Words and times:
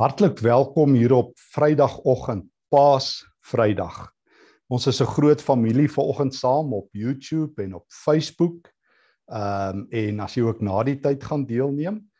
Hartlik 0.00 0.38
welkom 0.38 0.94
hier 0.96 1.12
op 1.12 1.34
Vrydagoggend, 1.52 2.46
Paas 2.72 3.18
Vrydag. 3.44 4.14
Ons 4.72 4.86
is 4.86 5.00
'n 5.02 5.12
groot 5.12 5.42
familie 5.42 5.90
vanoggend 5.92 6.34
saam 6.34 6.72
op 6.72 6.88
YouTube 6.92 7.62
en 7.62 7.74
op 7.74 7.84
Facebook. 7.88 8.72
Ehm 9.28 9.76
um, 9.76 9.86
en 9.90 10.20
as 10.20 10.34
jy 10.34 10.42
ook 10.42 10.60
na 10.60 10.82
die 10.82 10.96
tyd 11.00 11.24
gaan 11.24 11.44
deelneem, 11.44 12.10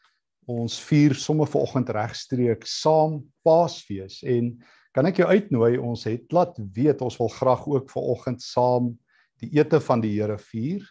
ons 0.46 0.80
vier 0.80 1.14
sommer 1.14 1.46
vanoggend 1.46 1.88
regstreeks 1.88 2.80
saam 2.80 3.24
Paasfees 3.42 4.22
en 4.22 4.60
kan 4.92 5.06
ek 5.06 5.16
jou 5.16 5.28
uitnooi, 5.28 5.78
ons 5.78 6.04
het 6.04 6.32
laat 6.32 6.60
weet 6.74 7.00
ons 7.00 7.16
wil 7.16 7.28
graag 7.28 7.66
ook 7.66 7.90
vanoggend 7.90 8.42
saam 8.42 8.98
die 9.40 9.56
ete 9.56 9.80
van 9.80 10.00
die 10.00 10.20
Here 10.20 10.38
vier. 10.38 10.84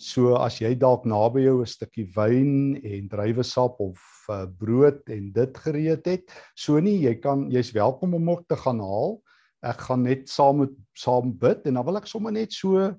So 0.00 0.34
as 0.42 0.58
jy 0.58 0.72
dalk 0.74 1.04
naby 1.06 1.44
jou 1.44 1.60
'n 1.62 1.70
stukkie 1.70 2.08
wyn 2.16 2.80
en 2.82 3.08
druiwesap 3.08 3.78
of 3.78 4.00
uh, 4.28 4.46
brood 4.46 4.98
en 5.08 5.30
dit 5.32 5.58
gereed 5.58 6.04
het, 6.06 6.24
so 6.56 6.80
nie, 6.80 6.98
jy 7.06 7.14
kan 7.22 7.50
jy's 7.50 7.70
welkom 7.72 8.14
om 8.14 8.30
ook 8.30 8.48
te 8.48 8.56
gaan 8.56 8.80
haal. 8.80 9.22
Ek 9.62 9.86
gaan 9.86 10.02
net 10.02 10.28
saam 10.28 10.58
met 10.64 10.74
saam 10.98 11.32
bid 11.32 11.66
en 11.66 11.74
dan 11.74 11.86
wil 11.86 11.96
ek 11.96 12.10
sommer 12.10 12.32
net 12.32 12.52
so 12.52 12.90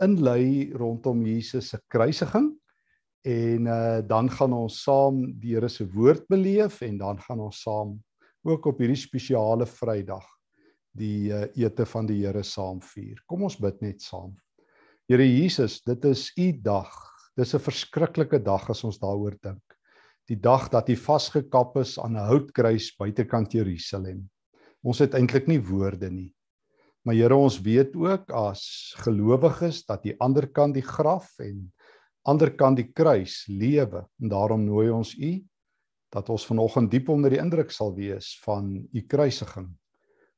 inlei 0.00 0.72
rondom 0.72 1.26
Jesus 1.26 1.70
se 1.70 1.78
kruisiging 1.92 2.56
en 3.28 3.66
uh, 3.68 4.00
dan 4.00 4.30
gaan 4.32 4.52
ons 4.56 4.82
saam 4.82 5.26
die 5.40 5.54
Here 5.54 5.68
se 5.68 5.84
woord 5.84 6.26
beleef 6.28 6.80
en 6.82 6.96
dan 6.98 7.20
gaan 7.20 7.40
ons 7.40 7.62
saam 7.62 7.98
ook 8.48 8.66
op 8.66 8.78
hierdie 8.80 8.96
spesiale 8.96 9.66
Vrydag 9.68 10.24
die 10.96 11.28
uh, 11.28 11.44
ete 11.54 11.84
van 11.86 12.08
die 12.08 12.22
Here 12.24 12.42
saam 12.42 12.80
vier. 12.80 13.20
Kom 13.28 13.44
ons 13.44 13.60
bid 13.60 13.82
net 13.84 14.00
saam. 14.00 14.32
Here 15.10 15.24
Jesus, 15.26 15.80
dit 15.82 16.04
is 16.06 16.28
u 16.38 16.52
dag. 16.62 16.90
Dis 17.34 17.50
'n 17.54 17.58
verskriklike 17.58 18.38
dag 18.46 18.68
as 18.70 18.84
ons 18.86 18.98
daaroor 19.02 19.34
dink. 19.42 19.74
Die 20.30 20.38
dag 20.38 20.68
dat 20.70 20.88
u 20.88 20.94
vasgekap 20.94 21.76
is 21.82 21.98
aan 21.98 22.14
'n 22.14 22.28
houtkruis 22.30 22.94
buitekant 22.94 23.50
Jerusalem. 23.52 24.30
Ons 24.84 25.00
het 25.00 25.14
eintlik 25.14 25.48
nie 25.48 25.58
woorde 25.58 26.10
nie. 26.10 26.32
Maar 27.02 27.14
Here, 27.14 27.34
ons 27.34 27.58
weet 27.58 27.96
ook 27.96 28.30
as 28.30 28.94
gelowiges 28.98 29.84
dat 29.84 30.04
die 30.04 30.14
ander 30.20 30.46
kant 30.46 30.74
die 30.74 30.86
graf 30.86 31.40
en 31.40 31.72
ander 32.22 32.54
kant 32.54 32.76
die 32.76 32.92
kruis 32.94 33.48
lewe 33.48 34.06
en 34.22 34.28
daarom 34.28 34.64
nooi 34.64 34.90
ons 34.90 35.18
u 35.18 35.44
dat 36.12 36.30
ons 36.30 36.46
vanoggend 36.46 36.90
diep 36.90 37.08
onder 37.08 37.30
die 37.30 37.42
indruk 37.42 37.72
sal 37.72 37.96
wees 37.96 38.38
van 38.44 38.86
u 38.92 39.00
kruisiging. 39.00 39.74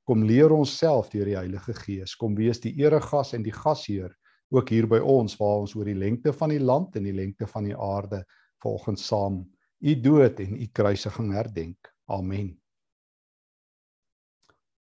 Kom 0.07 0.25
leer 0.25 0.51
ons 0.51 0.79
self 0.79 1.11
deur 1.11 1.27
die 1.27 1.37
Heilige 1.37 1.75
Gees. 1.75 2.17
Kom 2.17 2.35
wees 2.35 2.59
die 2.59 2.73
eregas 2.81 3.35
en 3.35 3.43
die 3.43 3.53
gasheer 3.53 4.17
ook 4.53 4.69
hier 4.69 4.87
by 4.89 5.01
ons 5.01 5.35
waar 5.41 5.65
ons 5.65 5.75
oor 5.79 5.89
die 5.89 5.99
lengte 5.99 6.33
van 6.37 6.53
die 6.53 6.61
land 6.61 6.97
en 6.99 7.09
die 7.09 7.17
lengte 7.17 7.49
van 7.49 7.65
die 7.71 7.77
aarde 7.77 8.23
volgens 8.63 9.07
saam 9.09 9.43
u 9.83 9.95
dood 10.01 10.39
en 10.41 10.55
u 10.61 10.67
kruisiging 10.73 11.33
herdenk. 11.35 11.89
Amen. 12.07 12.53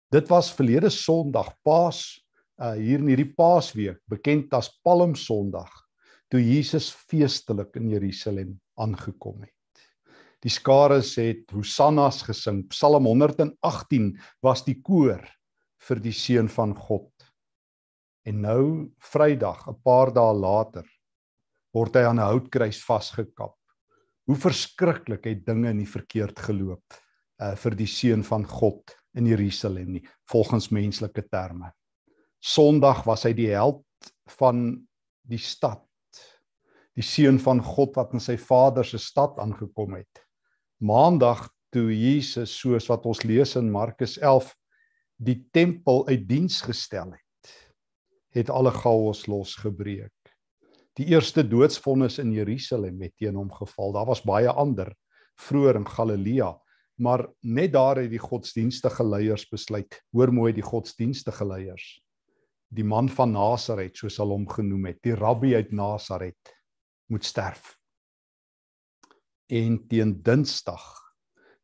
Dit 0.09 0.29
was 0.31 0.49
verlede 0.55 0.89
Sondag, 0.89 1.53
Paas, 1.61 2.17
uh 2.57 2.73
hier 2.73 2.99
in 2.99 3.11
hierdie 3.11 3.29
Paasweek, 3.37 4.01
bekend 4.09 4.53
as 4.57 4.71
Palm 4.83 5.13
Sondag, 5.15 5.69
toe 6.31 6.41
Jesus 6.41 6.89
feestelik 6.89 7.77
in 7.77 7.91
Jerusalem 7.93 8.55
aangekom 8.81 9.43
het. 9.45 9.83
Die 10.41 10.51
skare 10.51 11.01
het 11.03 11.51
hosannas 11.51 12.23
gesing. 12.23 12.63
Psalm 12.71 13.05
118 13.05 14.13
was 14.41 14.63
die 14.65 14.79
koor 14.81 15.21
vir 15.87 15.99
die 15.99 16.15
seun 16.15 16.49
van 16.49 16.73
God. 16.75 17.11
En 18.27 18.41
nou 18.43 18.91
Vrydag, 18.99 19.67
'n 19.67 19.79
paar 19.83 20.11
dae 20.13 20.33
later, 20.33 20.85
word 21.73 21.95
hy 21.95 22.03
aan 22.03 22.19
'n 22.19 22.29
houtkruis 22.31 22.83
vasgekap. 22.83 23.55
Hoe 24.27 24.35
verskriklik 24.35 25.25
het 25.25 25.45
dinge 25.45 25.73
nie 25.73 25.87
verkeerd 25.87 26.39
geloop 26.39 26.83
uh 27.39 27.55
vir 27.55 27.75
die 27.75 27.87
seun 27.87 28.23
van 28.23 28.45
God 28.45 28.95
in 29.15 29.25
Jerusalem 29.25 29.93
nie, 29.93 30.03
volgens 30.29 30.69
menslike 30.69 31.23
terme. 31.29 31.71
Sondag 32.39 33.05
was 33.05 33.23
hy 33.23 33.33
die 33.33 33.49
held 33.49 33.85
van 34.27 34.87
die 35.23 35.39
stad. 35.39 35.85
Die 36.95 37.03
seun 37.03 37.39
van 37.39 37.63
God 37.63 37.95
wat 37.95 38.13
in 38.13 38.19
sy 38.19 38.37
Vader 38.37 38.85
se 38.85 38.97
stad 38.97 39.39
aangekom 39.39 39.95
het. 39.95 40.25
Maandag 40.81 41.49
toe 41.71 41.91
Jesus 41.93 42.51
soos 42.59 42.89
wat 42.89 43.05
ons 43.05 43.23
lees 43.23 43.55
in 43.55 43.71
Markus 43.71 44.17
11 44.17 44.53
die 45.17 45.47
tempel 45.51 46.07
uit 46.07 46.27
diens 46.27 46.61
gestel 46.61 47.11
het 47.11 47.28
het 48.35 48.49
alle 48.49 48.71
chaos 48.71 49.25
losgebreek. 49.27 50.13
Die 50.99 51.07
eerste 51.13 51.45
doodsvonnis 51.47 52.19
in 52.19 52.33
Jerusalem 52.35 53.01
het 53.01 53.15
teen 53.17 53.37
hom 53.39 53.51
geval. 53.53 53.93
Daar 53.95 54.09
was 54.09 54.25
baie 54.25 54.49
ander 54.51 54.91
vroeër 55.39 55.79
in 55.79 55.87
Galilea, 55.87 56.51
maar 56.99 57.23
net 57.39 57.71
daar 57.73 58.01
het 58.01 58.11
die 58.11 58.19
godsdienstige 58.19 59.05
leiers 59.07 59.47
besluit. 59.47 60.01
Hoor 60.11 60.33
mooi 60.35 60.51
die 60.53 60.65
godsdienstige 60.65 61.47
leiers. 61.47 62.01
Die 62.67 62.83
man 62.83 63.07
van 63.09 63.31
Nasaret, 63.31 63.95
soos 63.97 64.19
hulle 64.19 64.35
hom 64.35 64.47
genoem 64.51 64.91
het, 64.91 64.99
die 65.01 65.15
rabbi 65.15 65.55
uit 65.55 65.71
Nasaret, 65.71 66.51
moet 67.09 67.25
sterf. 67.25 67.77
En 69.49 69.79
teen 69.87 70.19
Dinsdag 70.21 70.99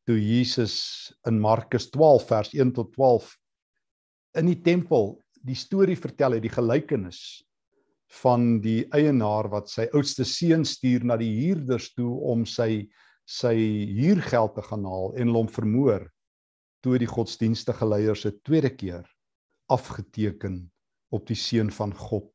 toe 0.05 0.17
Jesus 0.17 1.11
in 1.27 1.39
Markus 1.41 1.89
12 1.93 2.25
vers 2.29 2.53
1 2.53 2.71
tot 2.77 2.93
12 2.93 3.35
in 4.39 4.49
die 4.49 4.61
tempel 4.61 5.19
die 5.45 5.57
storie 5.57 5.97
vertel 5.97 6.37
het 6.37 6.45
die 6.45 6.53
gelykenis 6.53 7.19
van 8.21 8.59
die 8.63 8.85
eienaar 8.95 9.49
wat 9.51 9.69
sy 9.69 9.87
oudste 9.93 10.25
seun 10.25 10.65
stuur 10.65 11.05
na 11.05 11.17
die 11.21 11.31
huurders 11.43 11.91
toe 11.93 12.11
om 12.31 12.45
sy 12.49 12.87
sy 13.25 13.55
huurgeld 13.97 14.53
te 14.53 14.63
gaan 14.67 14.85
haal 14.85 15.15
en 15.17 15.33
hom 15.33 15.47
vermoor 15.49 16.03
toe 16.85 16.99
die 17.01 17.09
godsdienstige 17.09 17.87
leiers 17.89 18.21
se 18.21 18.31
tweede 18.45 18.69
keer 18.69 19.07
afgeteken 19.73 20.59
op 21.09 21.25
die 21.25 21.37
seun 21.37 21.71
van 21.73 21.93
God. 21.97 22.29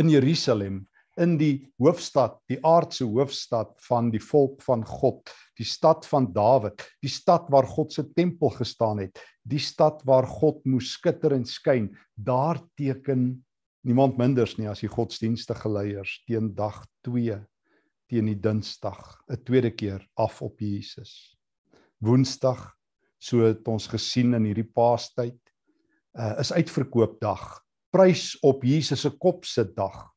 In 0.00 0.10
Jerusalem 0.10 0.80
in 1.20 1.36
die 1.38 1.68
hoofstad, 1.78 2.40
die 2.50 2.58
aardse 2.66 3.06
hoofstad 3.06 3.74
van 3.86 4.10
die 4.12 4.22
volk 4.22 4.62
van 4.66 4.82
God, 4.86 5.30
die 5.58 5.66
stad 5.66 6.06
van 6.10 6.26
Dawid, 6.34 6.82
die 7.02 7.12
stad 7.12 7.46
waar 7.54 7.66
God 7.68 7.94
se 7.94 8.04
tempel 8.16 8.50
gestaan 8.56 9.04
het, 9.04 9.20
die 9.42 9.62
stad 9.62 10.02
waar 10.08 10.26
God 10.26 10.64
moes 10.66 10.94
skitter 10.96 11.36
en 11.36 11.46
skyn, 11.46 11.92
daar 12.14 12.58
teken 12.78 13.44
niemand 13.86 14.18
minders 14.18 14.56
nie 14.58 14.68
as 14.70 14.82
die 14.82 14.90
godsdienstige 14.90 15.70
leiers 15.70 16.18
teen 16.26 16.50
dag 16.56 16.82
2 17.06 17.38
teen 18.10 18.28
die 18.28 18.36
Dinsdag, 18.36 19.22
'n 19.30 19.44
tweede 19.44 19.70
keer 19.70 20.06
af 20.16 20.42
op 20.42 20.60
Jesus. 20.60 21.36
Woensdag, 22.00 22.74
so 23.18 23.40
het 23.40 23.66
ons 23.68 23.86
gesien 23.86 24.34
in 24.34 24.44
hierdie 24.44 24.70
Paastyd, 24.74 25.40
uh, 26.18 26.38
is 26.38 26.52
uitverkoop 26.52 27.20
dag. 27.20 27.62
Prys 27.90 28.36
op 28.42 28.62
Jesus 28.64 29.00
se 29.00 29.10
kop 29.10 29.44
se 29.44 29.64
dag 29.64 30.13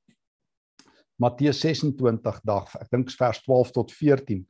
Matteus 1.18 1.64
26 1.66 2.42
dag, 2.46 2.70
ek 2.78 2.92
dink 2.94 3.10
vers 3.18 3.40
12 3.42 3.74
tot 3.74 3.94
14 3.94 4.44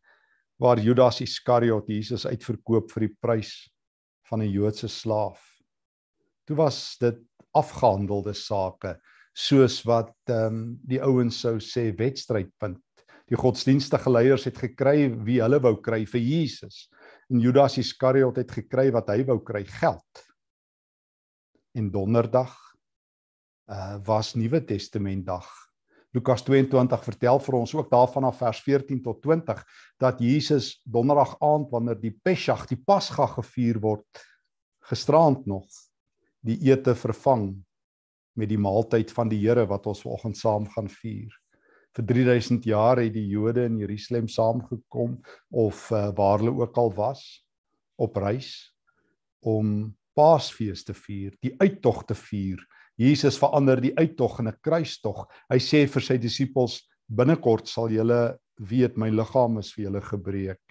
waar 0.60 0.82
Judas 0.82 1.22
Iskariot 1.24 1.88
Jesus 1.88 2.26
uitverkoop 2.28 2.90
vir 2.92 3.06
die 3.06 3.14
prys 3.24 3.52
van 4.28 4.42
'n 4.42 4.52
Joodse 4.52 4.90
slaaf. 4.90 5.40
Toe 6.44 6.58
was 6.58 6.98
dit 7.00 7.22
afgehandelde 7.56 8.34
sake 8.34 8.98
soos 9.34 9.80
wat 9.86 10.16
ehm 10.28 10.48
um, 10.48 10.80
die 10.84 11.00
ouens 11.00 11.40
sou 11.40 11.56
sê 11.60 11.94
wedstrydpunt. 11.96 12.84
Die 13.30 13.40
godsdienstige 13.40 14.10
leiers 14.10 14.46
het 14.46 14.58
gekry 14.58 15.08
wie 15.24 15.40
hulle 15.42 15.60
wou 15.64 15.76
kry 15.82 16.06
vir 16.06 16.22
Jesus 16.22 16.90
en 17.30 17.40
Judas 17.40 17.78
Iskariot 17.78 18.38
het 18.38 18.52
gekry 18.52 18.92
wat 18.92 19.08
hy 19.10 19.24
wou 19.24 19.40
kry, 19.40 19.64
geld. 19.64 20.24
En 21.76 21.92
donderdag 21.92 22.52
uh 23.72 24.00
was 24.04 24.36
Nuwe 24.36 24.66
Testament 24.66 25.26
dag 25.26 25.67
Lukas 26.16 26.44
22 26.48 27.04
vertel 27.04 27.40
vir 27.44 27.58
ons 27.60 27.74
ook 27.76 27.90
daarvan 27.92 28.30
af 28.30 28.40
vers 28.40 28.62
14 28.64 29.02
tot 29.04 29.20
20 29.26 29.64
dat 30.00 30.22
Jesus 30.24 30.78
donderdag 30.84 31.36
aand 31.44 31.72
wanneer 31.72 32.00
die 32.00 32.14
Pesach, 32.24 32.66
die 32.70 32.80
Pasga 32.80 33.28
gevier 33.36 33.80
word, 33.84 34.24
gisterand 34.88 35.46
nog 35.46 35.68
die 36.48 36.58
ete 36.70 36.96
vervang 36.96 37.52
met 38.38 38.50
die 38.50 38.62
maaltyd 38.62 39.12
van 39.12 39.30
die 39.30 39.42
Here 39.42 39.66
wat 39.68 39.90
ons 39.90 40.06
vanoggend 40.06 40.38
saam 40.40 40.68
gaan 40.72 40.88
vier. 41.02 41.34
Vir 41.98 42.06
3000 42.06 42.66
jaar 42.70 43.02
het 43.02 43.14
die 43.16 43.26
Jode 43.28 43.66
in 43.66 43.80
Jerusalem 43.82 44.28
saamgekom 44.30 45.18
of 45.50 45.88
uh, 45.92 46.08
waar 46.16 46.40
hulle 46.40 46.54
ook 46.62 46.78
al 46.78 46.94
was 46.96 47.24
op 47.98 48.18
reis 48.22 48.72
om 49.42 49.90
Paasfees 50.18 50.84
te 50.86 50.94
vier, 50.98 51.34
die 51.42 51.54
uittog 51.62 52.06
te 52.10 52.16
vier 52.18 52.62
Jesus 52.98 53.38
verander 53.38 53.82
die 53.82 53.94
uittog 53.98 54.40
in 54.40 54.48
'n 54.48 54.58
kruistog. 54.62 55.28
Hy 55.50 55.58
sê 55.58 55.88
vir 55.88 56.02
sy 56.02 56.18
disippels 56.18 56.82
binnekort 57.08 57.68
sal 57.68 57.90
julle 57.90 58.38
weet 58.60 58.98
my 58.98 59.10
liggaam 59.10 59.60
is 59.60 59.72
vir 59.74 59.86
julle 59.86 60.02
gebreek. 60.02 60.62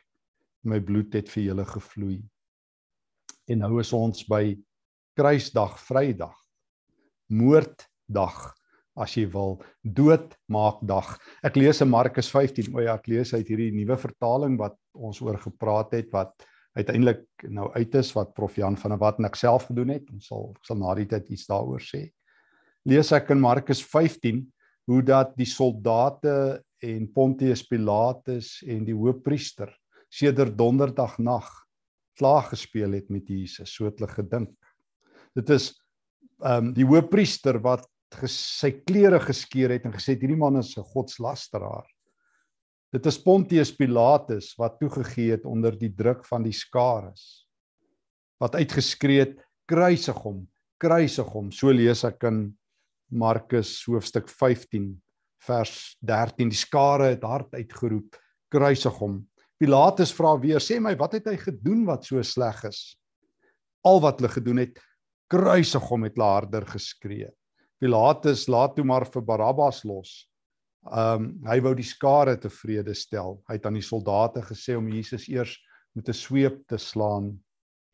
My 0.65 0.81
bloed 0.81 1.15
het 1.15 1.29
vir 1.29 1.43
julle 1.45 1.65
gevloei. 1.65 2.23
En 3.49 3.59
nou 3.59 3.79
is 3.81 3.93
ons 3.93 4.25
by 4.27 4.57
kruisdag, 5.17 5.79
Vrydag. 5.79 6.35
Moorddag 7.31 8.55
as 8.97 9.15
jy 9.15 9.27
wil, 9.31 9.63
doodmaakdag. 9.85 11.19
Ek 11.45 11.57
lees 11.57 11.81
in 11.85 11.91
Markus 11.93 12.31
15. 12.33 12.75
O 12.75 12.81
ja, 12.81 12.97
ek 12.97 13.07
lees 13.07 13.35
uit 13.35 13.47
hierdie 13.47 13.73
nuwe 13.77 13.97
vertaling 14.01 14.57
wat 14.59 14.77
ons 14.95 15.21
oor 15.21 15.39
gepraat 15.39 15.93
het 15.93 16.11
wat 16.13 16.33
uiteindelik 16.77 17.25
nou 17.49 17.71
uit 17.77 17.95
is 17.95 18.13
wat 18.17 18.35
prof 18.37 18.57
Jan 18.57 18.77
van 18.77 18.95
der 18.95 19.01
Walt 19.01 19.21
en 19.21 19.29
ek 19.29 19.39
self 19.39 19.69
gedoen 19.71 19.95
het. 19.95 20.09
Ons 20.13 20.31
sal 20.33 20.51
ek 20.57 20.69
sal 20.69 20.81
na 20.81 20.95
die 20.99 21.09
tyd 21.09 21.29
iets 21.33 21.47
daaroor 21.49 21.85
sê. 21.85 22.07
Lees 22.87 23.09
ek 23.11 23.33
in 23.35 23.41
Markus 23.43 23.81
15 23.83 24.45
hoe 24.87 25.01
dat 25.03 25.33
die 25.35 25.49
soldate 25.51 26.63
en 26.87 27.07
Pontius 27.11 27.65
Pilatus 27.67 28.61
en 28.63 28.85
die 28.87 28.95
hoofpriester 28.95 29.73
sedert 30.13 30.55
donderdag 30.55 31.17
nag 31.19 31.49
klaar 32.17 32.45
gespeel 32.47 32.95
het 32.95 33.09
met 33.11 33.27
Jesus, 33.27 33.73
so 33.75 33.89
het 33.89 33.99
hulle 33.99 34.13
gedink. 34.13 34.55
Dit 35.35 35.51
is 35.51 35.73
ehm 36.45 36.69
um, 36.69 36.73
die 36.77 36.87
hoofpriester 36.87 37.59
wat 37.65 37.89
sy 38.31 38.71
klere 38.87 39.19
geskeur 39.25 39.73
het 39.75 39.87
en 39.89 39.95
gesê 39.95 40.15
het 40.15 40.23
hierdie 40.23 40.39
man 40.39 40.61
is 40.61 40.77
'n 40.79 40.85
godslasteraar. 40.85 41.89
Dit 42.93 43.07
is 43.07 43.19
Pontius 43.19 43.73
Pilatus 43.75 44.55
wat 44.59 44.79
toegegee 44.79 45.33
het 45.33 45.45
onder 45.45 45.75
die 45.75 45.91
druk 45.91 46.25
van 46.25 46.43
die 46.45 46.55
skares. 46.55 47.49
Wat 48.39 48.55
uitgeskree 48.55 49.19
het 49.21 49.35
kruisig 49.67 50.23
hom, 50.23 50.47
kruisig 50.79 51.27
hom. 51.27 51.51
So 51.51 51.73
lees 51.73 52.05
ek 52.05 52.23
in 52.23 52.57
Markus 53.11 53.85
hoofstuk 53.87 54.29
15 54.29 54.95
vers 55.47 55.97
13. 56.03 56.51
Die 56.51 56.59
skare 56.59 57.13
het 57.15 57.25
hard 57.27 57.55
uitgeroep, 57.55 58.17
kruisig 58.53 59.01
hom. 59.01 59.21
Pilatus 59.61 60.13
vra 60.13 60.35
weer, 60.41 60.61
sê 60.61 60.79
my, 60.83 60.93
wat 61.01 61.17
het 61.17 61.31
hy 61.31 61.37
gedoen 61.41 61.87
wat 61.89 62.05
so 62.05 62.21
sleg 62.27 62.65
is? 62.69 62.97
Al 63.87 64.03
wat 64.05 64.21
hulle 64.21 64.33
gedoen 64.35 64.61
het, 64.65 64.81
kruisig 65.33 65.85
hom 65.91 66.07
het 66.07 66.17
hulle 66.19 66.31
harder 66.35 66.67
geskree. 66.69 67.31
Pilatus 67.81 68.47
laat 68.53 68.75
toe 68.77 68.85
maar 68.89 69.07
vir 69.09 69.25
Barabbas 69.25 69.85
los. 69.85 70.25
Ehm 70.87 71.25
um, 71.27 71.31
hy 71.49 71.59
wou 71.65 71.73
die 71.75 71.87
skare 71.87 72.37
tevrede 72.39 72.95
stel. 72.95 73.41
Hy 73.49 73.57
het 73.59 73.67
aan 73.67 73.79
die 73.79 73.85
soldate 73.85 74.45
gesê 74.47 74.77
om 74.79 74.87
Jesus 74.93 75.27
eers 75.29 75.57
met 75.95 76.09
'n 76.09 76.15
sweep 76.15 76.67
te 76.69 76.79
slaan 76.79 77.35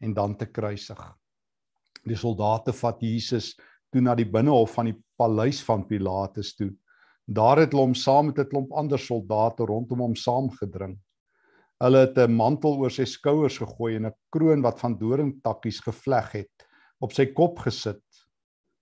en 0.03 0.15
dan 0.15 0.37
te 0.37 0.47
kruisig. 0.47 1.01
Die 2.05 2.19
soldate 2.19 2.73
vat 2.73 3.01
Jesus 3.01 3.55
toe 3.93 4.01
na 4.01 4.15
die 4.17 4.29
binnehof 4.29 4.75
van 4.79 4.91
die 4.91 4.99
paleis 5.21 5.61
van 5.67 5.87
Pilatus 5.87 6.55
toe. 6.57 6.73
Daar 7.29 7.63
het 7.63 7.73
hulle 7.73 7.87
hom 7.87 7.95
saam 7.95 8.27
met 8.27 8.39
'n 8.39 8.49
klomp 8.49 8.73
ander 8.73 8.99
soldate 8.99 9.65
rondom 9.65 10.01
hom 10.01 10.17
saamgedring. 10.17 10.99
Hulle 11.81 11.99
het 12.07 12.19
'n 12.19 12.37
mantel 12.37 12.79
oor 12.79 12.91
sy 12.91 13.05
skouers 13.05 13.59
gegooi 13.59 13.97
en 13.97 14.07
'n 14.07 14.15
kroon 14.31 14.63
wat 14.63 14.81
van 14.81 14.99
doringtakkies 14.99 15.81
gevleg 15.81 16.33
het 16.33 16.67
op 17.01 17.13
sy 17.13 17.27
kop 17.27 17.59
gesit. 17.59 18.03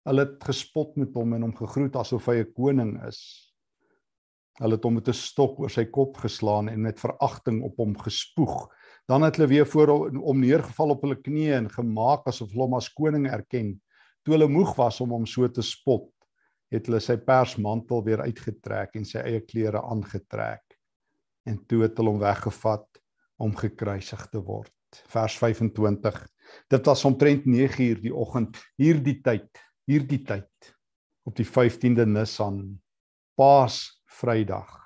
Hulle 0.04 0.20
het 0.20 0.44
gespot 0.44 0.96
met 0.96 1.14
hom 1.14 1.34
en 1.34 1.42
hom 1.42 1.56
gegroet 1.56 1.96
asof 1.96 2.26
hy 2.26 2.40
'n 2.40 2.52
koning 2.54 3.02
is. 3.06 3.52
Hulle 4.60 4.76
het 4.76 4.84
hom 4.84 4.94
met 4.94 5.08
'n 5.08 5.12
stok 5.12 5.60
oor 5.60 5.70
sy 5.70 5.84
kop 5.84 6.16
geslaan 6.16 6.68
en 6.68 6.82
met 6.82 7.00
veragting 7.00 7.62
op 7.62 7.76
hom 7.76 7.96
gespoeg. 7.96 8.68
Dan 9.08 9.22
het 9.22 9.36
hulle 9.36 9.48
weer 9.48 9.66
voor 9.66 9.88
hom 9.88 10.40
neergeval 10.40 10.90
op 10.90 11.02
hulle 11.02 11.16
knieë 11.16 11.56
en 11.56 11.70
gemaak 11.70 12.26
asof 12.26 12.50
hulle 12.52 12.62
hom 12.62 12.74
as 12.74 12.92
koning 12.92 13.26
erken. 13.26 13.80
Toe 14.24 14.36
hulle 14.36 14.48
moeg 14.50 14.74
was 14.78 15.00
om 15.00 15.14
hom 15.14 15.26
so 15.28 15.48
te 15.48 15.64
spot, 15.64 16.10
het 16.70 16.86
hulle 16.86 17.00
sy 17.02 17.16
persmantel 17.26 18.04
weer 18.06 18.22
uitgetrek 18.22 18.94
en 18.98 19.06
sy 19.08 19.22
eie 19.24 19.40
klere 19.46 19.82
aangetrek. 19.82 20.76
En 21.48 21.58
toe 21.66 21.84
het 21.86 21.96
hulle 21.98 22.12
hom 22.12 22.20
weggevat 22.22 23.00
om 23.40 23.56
gekruisig 23.56 24.26
te 24.30 24.42
word. 24.44 24.74
Vers 25.10 25.38
25. 25.40 26.20
Dit 26.70 26.86
was 26.90 27.04
omtrent 27.06 27.46
9uur 27.46 28.02
die 28.02 28.14
oggend, 28.14 28.58
hierdie 28.78 29.20
tyd, 29.24 29.48
hierdie 29.90 30.22
tyd 30.26 30.74
op 31.26 31.36
die 31.38 31.46
15de 31.46 32.06
Nisan, 32.10 32.62
Paas 33.38 34.02
Vrydag 34.20 34.80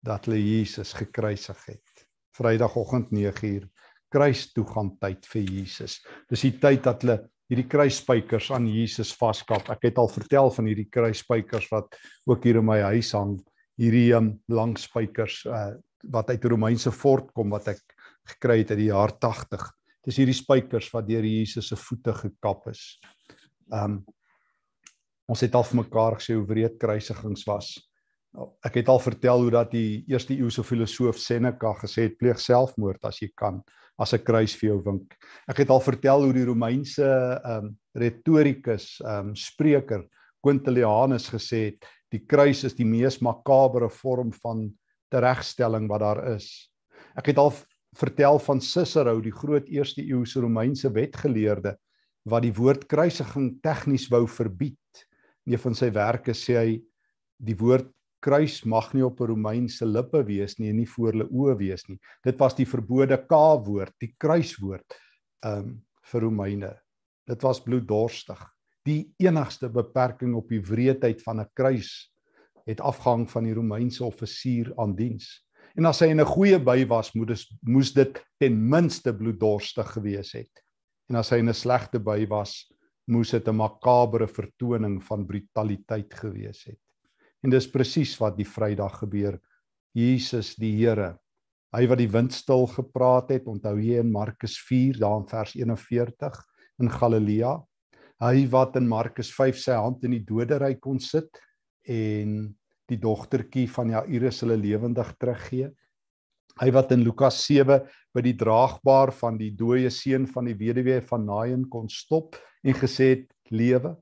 dat 0.00 0.24
hulle 0.24 0.40
Jesus 0.40 0.92
gekruisig 0.96 1.64
het. 1.66 2.06
Vrydagoggend 2.36 3.10
9uur 3.12 3.66
kruistoegang 4.10 4.94
tyd 5.02 5.26
vir 5.30 5.42
Jesus. 5.44 6.00
Dis 6.30 6.46
die 6.46 6.56
tyd 6.62 6.82
dat 6.86 7.04
hulle 7.04 7.18
hierdie 7.50 7.66
kruisspykers 7.66 8.52
aan 8.54 8.68
Jesus 8.70 9.10
vaskap. 9.18 9.68
Ek 9.74 9.88
het 9.88 9.98
al 9.98 10.10
vertel 10.10 10.52
van 10.54 10.68
hierdie 10.70 10.88
kruisspykers 10.92 11.66
wat 11.72 11.96
ook 12.30 12.46
hier 12.46 12.60
in 12.60 12.68
my 12.68 12.78
huis 12.92 13.10
hang. 13.16 13.34
Hierdie 13.80 14.12
um, 14.14 14.36
lang 14.52 14.76
spykers 14.78 15.42
uh, 15.50 15.72
wat 16.14 16.30
uit 16.30 16.46
Romeinse 16.52 16.92
fort 16.94 17.32
kom 17.34 17.50
wat 17.52 17.72
ek 17.74 17.82
gekry 18.36 18.60
het 18.62 18.72
uit 18.72 18.84
die 18.84 18.90
jaar 18.92 19.16
80. 19.18 19.66
Dis 20.06 20.20
hierdie 20.22 20.36
spykers 20.36 20.88
wat 20.94 21.08
deur 21.08 21.26
Jesus 21.26 21.72
se 21.72 21.78
voete 21.80 22.14
gekap 22.22 22.70
is. 22.70 22.84
Um 23.74 24.02
ons 25.30 25.44
het 25.44 25.54
al 25.54 25.62
vir 25.62 25.78
mekaar 25.84 26.16
gesê 26.18 26.34
hoe 26.34 26.46
wreed 26.48 26.78
kruisigings 26.82 27.44
was. 27.46 27.68
Ek 28.64 28.76
het 28.78 28.88
al 28.88 29.00
vertel 29.02 29.42
hoe 29.42 29.50
dat 29.50 29.72
die 29.74 30.04
eerste 30.10 30.36
eeuse 30.36 30.62
filosoof 30.62 31.18
Seneca 31.18 31.72
gesê 31.80 32.06
het 32.08 32.18
pleeg 32.18 32.38
selfmoord 32.38 33.02
as 33.08 33.18
jy 33.22 33.30
kan 33.34 33.62
as 33.98 34.14
'n 34.14 34.24
kruis 34.24 34.54
vir 34.56 34.70
jou 34.70 34.82
wink. 34.84 35.16
Ek 35.48 35.58
het 35.58 35.70
al 35.70 35.80
vertel 35.80 36.24
hoe 36.24 36.32
die 36.32 36.46
Romeinse 36.46 37.04
ehm 37.04 37.66
um, 37.66 37.76
retorikus 37.94 39.00
ehm 39.00 39.30
um, 39.30 39.34
spreker 39.34 40.06
Quintilianus 40.40 41.28
gesê 41.28 41.64
het 41.66 41.84
die 42.10 42.24
kruis 42.26 42.64
is 42.64 42.74
die 42.74 42.86
mees 42.86 43.20
makabere 43.20 43.90
vorm 43.90 44.32
van 44.32 44.70
teregstelling 45.10 45.88
wat 45.88 46.00
daar 46.00 46.22
is. 46.36 46.70
Ek 47.16 47.26
het 47.26 47.38
al 47.38 47.52
vertel 47.98 48.38
van 48.38 48.60
Cicero, 48.60 49.20
die 49.20 49.34
groot 49.34 49.68
eerste 49.68 50.02
eeuse 50.02 50.40
Romeinse 50.40 50.90
wetgeleerde 50.90 51.76
wat 52.24 52.42
die 52.42 52.54
woord 52.54 52.86
kruisiging 52.86 53.60
tegnies 53.62 54.08
wou 54.10 54.26
verbied. 54.28 55.06
In 55.46 55.52
een 55.52 55.58
van 55.58 55.74
sy 55.74 55.90
werke 55.90 56.32
sê 56.32 56.56
hy 56.56 56.82
die 57.40 57.56
woord 57.56 57.90
kruis 58.20 58.64
mag 58.64 58.92
nie 58.94 59.04
op 59.04 59.20
'n 59.20 59.26
Romeinse 59.26 59.86
lippe 59.86 60.22
wees 60.26 60.58
nie 60.58 60.70
en 60.70 60.76
nie 60.76 60.86
voor 60.86 61.12
hulle 61.12 61.28
oë 61.28 61.56
wees 61.58 61.88
nie. 61.88 61.98
Dit 62.24 62.38
was 62.38 62.54
die 62.54 62.66
verbode 62.66 63.16
K-woord, 63.16 63.94
die 64.00 64.14
kruiswoord 64.18 64.98
um 65.44 65.82
vir 66.02 66.20
Romeine. 66.20 66.80
Dit 67.26 67.42
was 67.42 67.60
bloeddorstig. 67.60 68.40
Die 68.84 69.12
enigste 69.18 69.68
beperking 69.68 70.34
op 70.34 70.48
die 70.48 70.60
wreedheid 70.60 71.22
van 71.22 71.40
'n 71.40 71.50
kruis 71.54 72.10
het 72.66 72.80
afgehang 72.80 73.28
van 73.30 73.44
die 73.44 73.54
Romeinse 73.54 74.04
offisier 74.04 74.72
aan 74.76 74.94
diens. 74.96 75.46
En 75.76 75.86
as 75.86 76.00
hy 76.00 76.10
in 76.10 76.20
'n 76.20 76.26
goeie 76.26 76.58
by 76.58 76.86
was, 76.88 77.14
moes 77.14 77.46
moes 77.62 77.92
dit 77.92 78.20
ten 78.38 78.68
minste 78.68 79.12
bloeddorstig 79.12 79.92
gewees 79.92 80.32
het. 80.32 80.50
En 81.08 81.16
as 81.16 81.30
hy 81.30 81.38
in 81.38 81.48
'n 81.48 81.54
slegte 81.54 81.98
by 81.98 82.26
was, 82.28 82.72
moes 83.06 83.30
dit 83.30 83.48
'n 83.48 83.56
makabere 83.56 84.28
vertoning 84.28 85.02
van 85.02 85.26
brutaliteit 85.26 86.14
gewees 86.14 86.64
het. 86.64 86.78
En 87.40 87.52
dis 87.52 87.68
presies 87.72 88.12
wat 88.20 88.36
die 88.36 88.48
Vrydag 88.48 89.00
gebeur. 89.02 89.38
Jesus 89.96 90.54
die 90.60 90.74
Here. 90.76 91.14
Hy 91.74 91.86
wat 91.90 92.00
die 92.02 92.10
wind 92.10 92.34
stil 92.34 92.66
gepraat 92.70 93.30
het, 93.30 93.46
onthou 93.50 93.76
jy 93.78 94.00
in 94.02 94.10
Markus 94.12 94.56
4 94.66 94.98
daar 95.00 95.20
in 95.20 95.28
vers 95.30 95.54
41 95.54 96.40
in 96.82 96.90
Galilea. 96.90 97.52
Hy 98.20 98.46
wat 98.52 98.76
in 98.76 98.88
Markus 98.90 99.30
5 99.32 99.58
sy 99.58 99.76
hand 99.78 100.04
in 100.04 100.16
die 100.18 100.24
doderyk 100.26 100.80
kon 100.82 100.98
sit 101.00 101.40
en 101.88 102.50
die 102.90 102.98
dogtertjie 103.00 103.68
van 103.70 103.94
Jairus 103.94 104.42
hulle 104.44 104.58
lewendig 104.60 105.14
teruggee. 105.22 105.70
Hy 106.60 106.68
wat 106.74 106.90
in 106.92 107.06
Lukas 107.06 107.38
7 107.46 107.80
by 108.12 108.24
die 108.26 108.36
draagbaar 108.36 109.14
van 109.16 109.38
die 109.38 109.52
dooie 109.56 109.90
seun 109.94 110.26
van 110.28 110.50
die 110.50 110.58
weduwee 110.58 110.98
van 111.06 111.24
Nain 111.24 111.64
kon 111.70 111.88
stop 111.88 112.36
en 112.66 112.76
gesê 112.76 113.12
het 113.14 113.54
lewe 113.54 113.94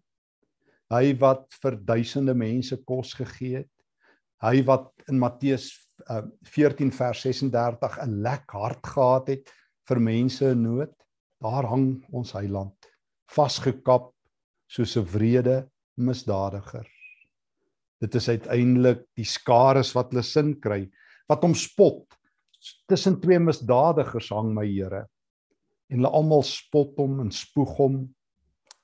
hy 0.92 1.12
wat 1.20 1.46
vir 1.62 1.76
duisende 1.88 2.34
mense 2.36 2.76
kos 2.88 3.12
gegee 3.18 3.62
het. 3.62 3.72
Hy 4.42 4.62
wat 4.68 4.90
in 5.10 5.18
Matteus 5.20 5.70
uh, 6.08 6.22
14 6.48 6.92
vers 6.94 7.24
36 7.26 7.98
'n 8.04 8.20
lek 8.24 8.46
hart 8.54 8.86
gehad 8.86 9.28
het 9.28 9.52
vir 9.88 10.00
mense 10.00 10.52
in 10.54 10.62
nood. 10.62 10.94
Daar 11.42 11.66
hang 11.68 12.04
ons 12.12 12.32
heiland 12.32 12.74
vasgekap 13.28 14.12
soos 14.68 14.96
'n 14.96 15.04
wrede 15.04 15.68
misdadiger. 15.96 16.86
Dit 18.00 18.14
is 18.14 18.28
uiteindelik 18.28 19.04
die 19.16 19.26
skares 19.26 19.94
wat 19.94 20.12
hulle 20.12 20.22
sin 20.22 20.54
kry 20.60 20.88
wat 21.28 21.42
hom 21.42 21.54
spot. 21.54 22.06
Tussen 22.88 23.20
twee 23.20 23.38
misdadigers 23.38 24.30
hang 24.30 24.54
my 24.54 24.66
Here. 24.66 25.06
En 25.90 25.98
hulle 25.98 26.12
almal 26.14 26.42
spot 26.42 26.96
hom 26.96 27.20
en 27.20 27.30
spoeg 27.30 27.76
hom 27.76 28.14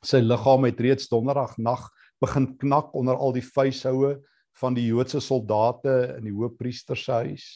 sy 0.04 0.20
liggaam 0.20 0.66
het 0.68 0.80
reeds 0.80 1.08
donderdag 1.08 1.56
nag 1.58 1.88
begin 2.24 2.48
knak 2.60 2.94
onder 2.96 3.16
al 3.20 3.34
die 3.36 3.44
vuishoue 3.44 4.16
van 4.60 4.74
die 4.76 4.88
Joodse 4.88 5.20
soldate 5.20 6.16
in 6.18 6.28
die 6.28 6.34
hoofpriester 6.34 6.98
se 6.98 7.22
huis 7.24 7.46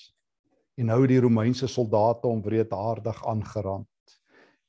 en 0.79 0.93
nou 0.93 1.01
die 1.11 1.19
Romeinse 1.21 1.67
soldate 1.71 2.29
hom 2.31 2.41
wreedaardig 2.45 3.19
aangerand. 3.27 3.89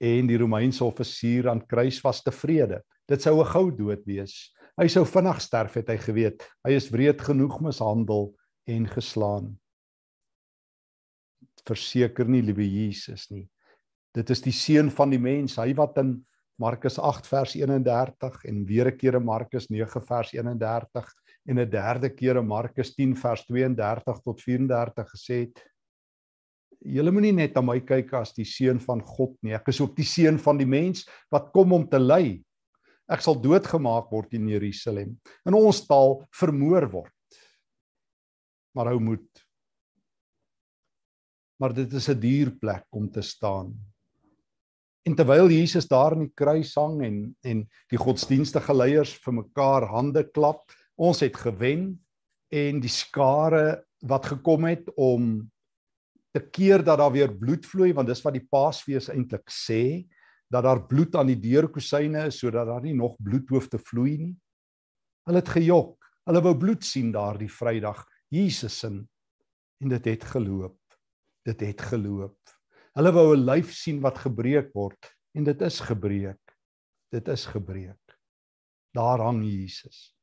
En 0.01 0.29
die 0.29 0.39
Romeinse 0.41 0.81
offisier 0.85 1.49
aan 1.51 1.61
kruis 1.69 1.99
was 2.01 2.23
tevrede. 2.25 2.81
Dit 3.07 3.21
sou 3.21 3.39
'n 3.41 3.45
gou 3.45 3.69
dood 3.71 4.05
wees. 4.05 4.53
Hy 4.77 4.87
sou 4.87 5.05
vinnig 5.05 5.41
sterf 5.41 5.73
het 5.73 5.89
hy 5.89 5.97
geweet. 5.97 6.47
Hy 6.63 6.71
is 6.71 6.89
wreed 6.89 7.21
genoeg 7.21 7.59
mishandel 7.61 8.33
en 8.65 8.87
geslaan. 8.87 9.59
Verseker 11.67 12.25
nie 12.25 12.41
liewe 12.41 12.63
Jesus 12.63 13.29
nie. 13.29 13.49
Dit 14.15 14.29
is 14.29 14.41
die 14.41 14.51
seun 14.51 14.89
van 14.89 15.09
die 15.09 15.19
mens. 15.19 15.57
Hy 15.57 15.73
wat 15.75 15.97
in 15.97 16.25
Markus 16.59 16.97
8 16.99 17.27
vers 17.27 17.55
31 17.55 18.43
en 18.45 18.65
weer 18.67 18.87
'n 18.91 18.97
keer 18.97 19.15
in 19.15 19.23
Markus 19.23 19.69
9 19.69 20.01
vers 20.01 20.33
31 20.33 21.13
en 21.47 21.59
'n 21.59 21.69
derde 21.69 22.09
keer 22.09 22.35
in 22.35 22.47
Markus 22.47 22.95
10 22.95 23.15
vers 23.15 23.45
32 23.45 24.19
tot 24.23 24.41
34 24.41 25.09
gesê 25.09 25.35
het 25.47 25.63
julle 26.79 27.11
moenie 27.11 27.33
net 27.33 27.55
na 27.55 27.61
my 27.61 27.79
kyk 27.79 28.13
as 28.13 28.33
die 28.33 28.45
seun 28.45 28.79
van 28.79 29.01
God 29.01 29.35
nie. 29.41 29.53
Ek 29.53 29.67
is 29.67 29.81
ook 29.81 29.95
die 29.95 30.07
seun 30.07 30.39
van 30.39 30.57
die 30.57 30.67
mens 30.67 31.07
wat 31.31 31.51
kom 31.51 31.73
om 31.73 31.87
te 31.87 31.99
ly. 31.99 32.43
Ek 33.09 33.21
sal 33.21 33.35
doodgemaak 33.35 34.11
word 34.11 34.33
in 34.33 34.47
Jerusalem. 34.47 35.17
In 35.45 35.53
ons 35.53 35.87
taal 35.87 36.19
vermoor 36.31 36.87
word. 36.91 37.39
Maar 38.75 38.91
hou 38.91 38.99
moed. 38.99 39.45
Maar 41.59 41.73
dit 41.73 41.93
is 41.93 42.09
'n 42.09 42.19
duur 42.19 42.51
plek 42.59 42.85
om 42.91 43.09
te 43.11 43.21
staan. 43.21 43.75
En 45.07 45.15
terwyl 45.15 45.49
Jesus 45.49 45.87
daar 45.87 46.13
in 46.17 46.27
die 46.27 46.35
kruis 46.35 46.73
hang 46.77 46.99
en 47.05 47.19
en 47.45 47.63
die 47.91 47.99
godsdienstige 47.99 48.73
leiers 48.75 49.15
vir 49.23 49.37
mekaar 49.39 49.87
hande 49.89 50.25
klap, 50.33 50.65
ons 50.99 51.21
het 51.23 51.37
gewen 51.39 51.93
en 52.51 52.81
die 52.83 52.91
skare 52.91 53.81
wat 54.09 54.25
gekom 54.33 54.67
het 54.67 54.89
om 54.97 55.49
te 56.35 56.41
keer 56.51 56.83
dat 56.83 56.99
daar 56.99 57.13
weer 57.13 57.31
bloed 57.31 57.65
vloei 57.65 57.93
want 57.93 58.09
dis 58.09 58.21
wat 58.25 58.35
die 58.35 58.45
Paasfees 58.51 59.09
eintlik 59.13 59.49
sê 59.53 60.05
dat 60.49 60.65
daar 60.65 60.81
bloed 60.89 61.15
aan 61.15 61.29
die 61.29 61.39
deurkusyne 61.39 62.25
is 62.29 62.39
sodat 62.41 62.67
daar 62.67 62.83
nie 62.83 62.95
nog 62.97 63.17
bloed 63.21 63.49
hoef 63.53 63.67
te 63.69 63.77
vloei 63.77 64.17
nie. 64.17 64.35
Hulle 65.29 65.43
het 65.43 65.51
gejok. 65.53 65.95
Hulle 66.25 66.41
wou 66.41 66.55
bloed 66.57 66.85
sien 66.85 67.11
daardie 67.13 67.49
Vrydag. 67.49 68.01
Jesus 68.33 68.79
se 68.81 68.89
en 68.89 69.93
dit 69.93 70.05
het 70.05 70.23
geloop. 70.33 70.77
Dit 71.45 71.61
het 71.61 71.81
geloop. 71.81 72.58
Hulle 72.97 73.11
wou 73.13 73.35
'n 73.35 73.45
lyf 73.45 73.73
sien 73.73 74.01
wat 74.01 74.17
gebreek 74.17 74.73
word 74.73 75.11
en 75.35 75.43
dit 75.43 75.61
is 75.61 75.79
gebreek. 75.79 76.41
Dit 77.11 77.27
is 77.27 77.45
gebreek. 77.45 78.17
Daar 78.93 79.21
hang 79.21 79.43
Jesus. 79.45 80.13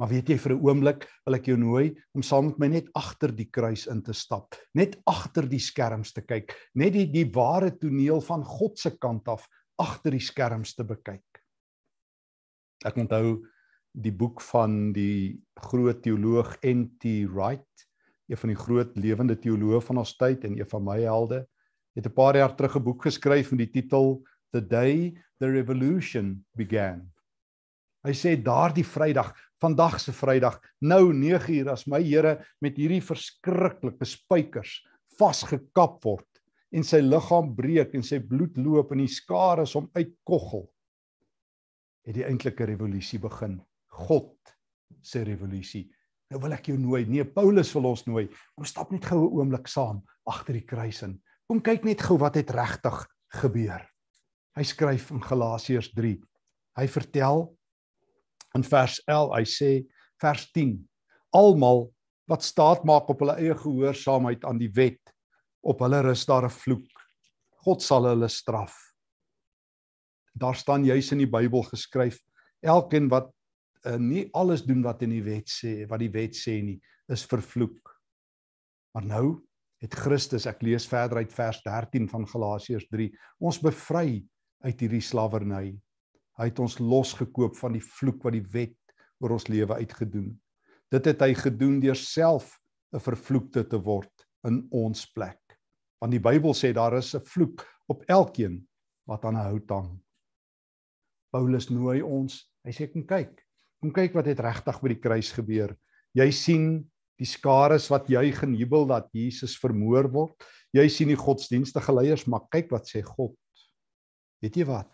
Maar 0.00 0.08
weet 0.08 0.30
jy 0.32 0.38
vir 0.40 0.52
'n 0.56 0.64
oomblik 0.64 1.04
wil 1.26 1.34
ek 1.36 1.46
jou 1.46 1.56
nooi 1.60 1.92
om 2.16 2.22
saam 2.22 2.46
met 2.46 2.58
my 2.58 2.68
net 2.68 2.88
agter 2.96 3.32
die 3.36 3.50
kruis 3.52 3.86
in 3.86 4.00
te 4.02 4.12
stap, 4.12 4.56
net 4.74 4.96
agter 5.06 5.46
die 5.46 5.60
skerms 5.60 6.12
te 6.12 6.22
kyk, 6.22 6.56
net 6.74 6.92
die 6.92 7.06
die 7.06 7.28
ware 7.28 7.70
toneel 7.70 8.20
van 8.20 8.42
God 8.44 8.78
se 8.78 8.96
kant 8.96 9.28
af 9.28 9.46
agter 9.78 10.12
die 10.12 10.24
skerms 10.24 10.74
te 10.74 10.84
bekyk. 10.84 11.42
Ek 12.84 12.96
onthou 12.96 13.44
die 13.92 14.12
boek 14.12 14.40
van 14.40 14.92
die 14.92 15.38
groot 15.60 16.02
teoloog 16.02 16.56
N.T. 16.64 17.28
Wright, 17.28 17.86
een 18.30 18.40
van 18.40 18.48
die 18.48 18.56
groot 18.56 18.96
lewende 18.96 19.36
teoloë 19.36 19.82
van 19.82 19.98
ons 19.98 20.16
tyd 20.16 20.44
en 20.44 20.56
een 20.56 20.70
van 20.70 20.84
my 20.84 21.00
helde, 21.02 21.44
het 21.94 22.06
'n 22.06 22.14
paar 22.14 22.36
jaar 22.36 22.56
terug 22.56 22.76
'n 22.76 22.84
boek 22.84 23.02
geskryf 23.02 23.50
met 23.50 23.58
die 23.58 23.82
titel 23.82 24.22
The 24.52 24.60
Day 24.60 25.14
the 25.38 25.50
Revolution 25.50 26.44
Began. 26.54 27.10
Hy 28.04 28.12
sê 28.12 28.36
daardie 28.42 28.84
Vrydag, 28.84 29.34
vandag 29.60 30.00
se 30.00 30.12
Vrydag, 30.12 30.60
nou 30.80 31.12
9uur 31.12 31.68
as 31.68 31.86
my 31.86 32.00
Here 32.02 32.38
met 32.60 32.76
hierdie 32.76 33.02
verskriklike 33.02 34.04
spykers 34.04 34.80
vasgekap 35.18 36.02
word 36.04 36.26
en 36.72 36.86
sy 36.86 37.02
liggaam 37.02 37.54
breek 37.56 37.94
en 37.94 38.02
sy 38.02 38.20
bloed 38.24 38.56
loop 38.56 38.92
en 38.92 39.02
die 39.02 39.10
skare 39.10 39.66
is 39.66 39.74
om 39.76 39.90
uitkoggel. 39.92 40.64
Het 42.06 42.14
die 42.14 42.24
eintlike 42.24 42.64
revolusie 42.64 43.18
begin. 43.20 43.58
God 44.06 44.54
se 45.02 45.24
revolusie. 45.26 45.90
Nou 46.30 46.40
wil 46.44 46.54
ek 46.54 46.70
jou 46.70 46.78
nooi. 46.78 47.04
Nee, 47.10 47.26
Paulus 47.26 47.72
wil 47.74 47.90
ons 47.90 48.06
nooi. 48.06 48.28
Kom 48.54 48.64
stap 48.64 48.92
net 48.94 49.04
gou 49.04 49.26
'n 49.26 49.40
oomblik 49.40 49.68
saam 49.68 50.02
agter 50.24 50.54
die 50.54 50.66
kruis 50.66 51.02
in. 51.02 51.20
Kom 51.50 51.58
kyk 51.66 51.82
net 51.82 51.98
gou 52.06 52.14
wat 52.22 52.36
het 52.38 52.52
regtig 52.54 52.94
gebeur. 53.40 53.80
Hy 54.54 54.64
skryf 54.70 55.08
in 55.10 55.18
Galasiërs 55.18 55.88
3. 55.96 56.12
Hy 56.78 56.84
vertel 56.86 57.42
in 58.54 58.62
vers 58.62 59.00
11, 59.10 59.32
hy 59.34 59.48
sê 59.50 59.70
vers 60.22 60.44
10, 60.54 60.76
almal 61.34 61.88
wat 62.30 62.46
staat 62.46 62.86
maak 62.86 63.10
op 63.10 63.24
hulle 63.24 63.34
eie 63.42 63.56
gehoorsaamheid 63.58 64.46
aan 64.46 64.62
die 64.62 64.70
wet, 64.78 65.02
op 65.66 65.82
hulle 65.82 66.04
rus 66.06 66.22
daar 66.30 66.46
'n 66.46 66.54
vloek. 66.54 67.02
God 67.66 67.82
sal 67.82 68.06
hulle 68.06 68.30
straf. 68.30 68.78
Daar 70.38 70.54
staan 70.54 70.86
juis 70.86 71.10
in 71.10 71.26
die 71.26 71.32
Bybel 71.34 71.66
geskryf, 71.66 72.22
elkeen 72.62 73.10
wat 73.10 73.34
uh, 73.86 73.98
nie 73.98 74.30
alles 74.34 74.62
doen 74.62 74.86
wat 74.86 75.02
in 75.02 75.10
die 75.10 75.26
wet 75.26 75.50
sê, 75.50 75.88
wat 75.90 75.98
die 75.98 76.14
wet 76.14 76.38
sê 76.38 76.62
nie, 76.62 76.78
is 77.08 77.26
vervloek. 77.26 77.98
Maar 78.94 79.04
nou 79.04 79.49
het 79.80 79.94
Christus, 79.96 80.46
ek 80.46 80.62
lees 80.62 80.86
verder 80.88 81.22
uit 81.22 81.32
vers 81.32 81.62
13 81.64 82.08
van 82.08 82.26
Galasiërs 82.28 82.88
3, 82.92 83.08
ons 83.40 83.60
bevry 83.62 84.20
uit 84.66 84.82
hierdie 84.84 85.02
slawerny. 85.04 85.72
Hy 86.40 86.48
het 86.48 86.60
ons 86.60 86.78
losgekoop 86.80 87.56
van 87.56 87.76
die 87.76 87.84
vloek 87.84 88.22
wat 88.24 88.36
die 88.36 88.46
wet 88.52 88.76
oor 89.20 89.36
ons 89.36 89.48
lewe 89.48 89.80
uitgedoen. 89.80 90.32
Dit 90.90 91.06
het 91.06 91.22
hy 91.22 91.34
gedoen 91.38 91.80
deur 91.80 91.96
self 91.96 92.58
'n 92.92 93.00
vervloekte 93.00 93.64
te 93.68 93.78
word 93.78 94.26
in 94.44 94.66
ons 94.70 95.06
plek. 95.14 95.40
Want 96.00 96.12
die 96.12 96.22
Bybel 96.22 96.54
sê 96.54 96.72
daar 96.72 96.96
is 96.98 97.14
'n 97.14 97.24
vloek 97.24 97.64
op 97.88 98.02
elkeen 98.08 98.66
wat 99.06 99.24
aan 99.24 99.36
'n 99.36 99.46
hout 99.50 99.70
hang. 99.70 100.00
Paulus 101.30 101.70
nooi 101.70 102.02
ons. 102.02 102.50
Hy 102.64 102.70
sê 102.70 102.92
kom 102.92 103.06
kyk. 103.06 103.46
Kom 103.80 103.92
kyk 103.92 104.14
wat 104.14 104.26
het 104.26 104.40
regtig 104.40 104.80
by 104.82 104.88
die 104.88 105.00
kruis 105.00 105.32
gebeur. 105.32 105.76
Jy 106.14 106.30
sien 106.30 106.89
die 107.20 107.28
skares 107.28 107.90
wat 107.92 108.08
juig 108.08 108.38
en 108.46 108.56
jubel 108.56 108.86
dat 108.88 109.10
Jesus 109.12 109.58
vermoor 109.60 110.08
word. 110.12 110.48
Jy 110.72 110.86
sien 110.88 111.10
die 111.12 111.18
godsdienstige 111.18 111.92
leiers, 111.92 112.24
maar 112.30 112.46
kyk 112.52 112.70
wat 112.72 112.88
sê 112.88 113.02
God. 113.04 113.36
Weet 114.40 114.56
jy 114.56 114.64
wat? 114.68 114.88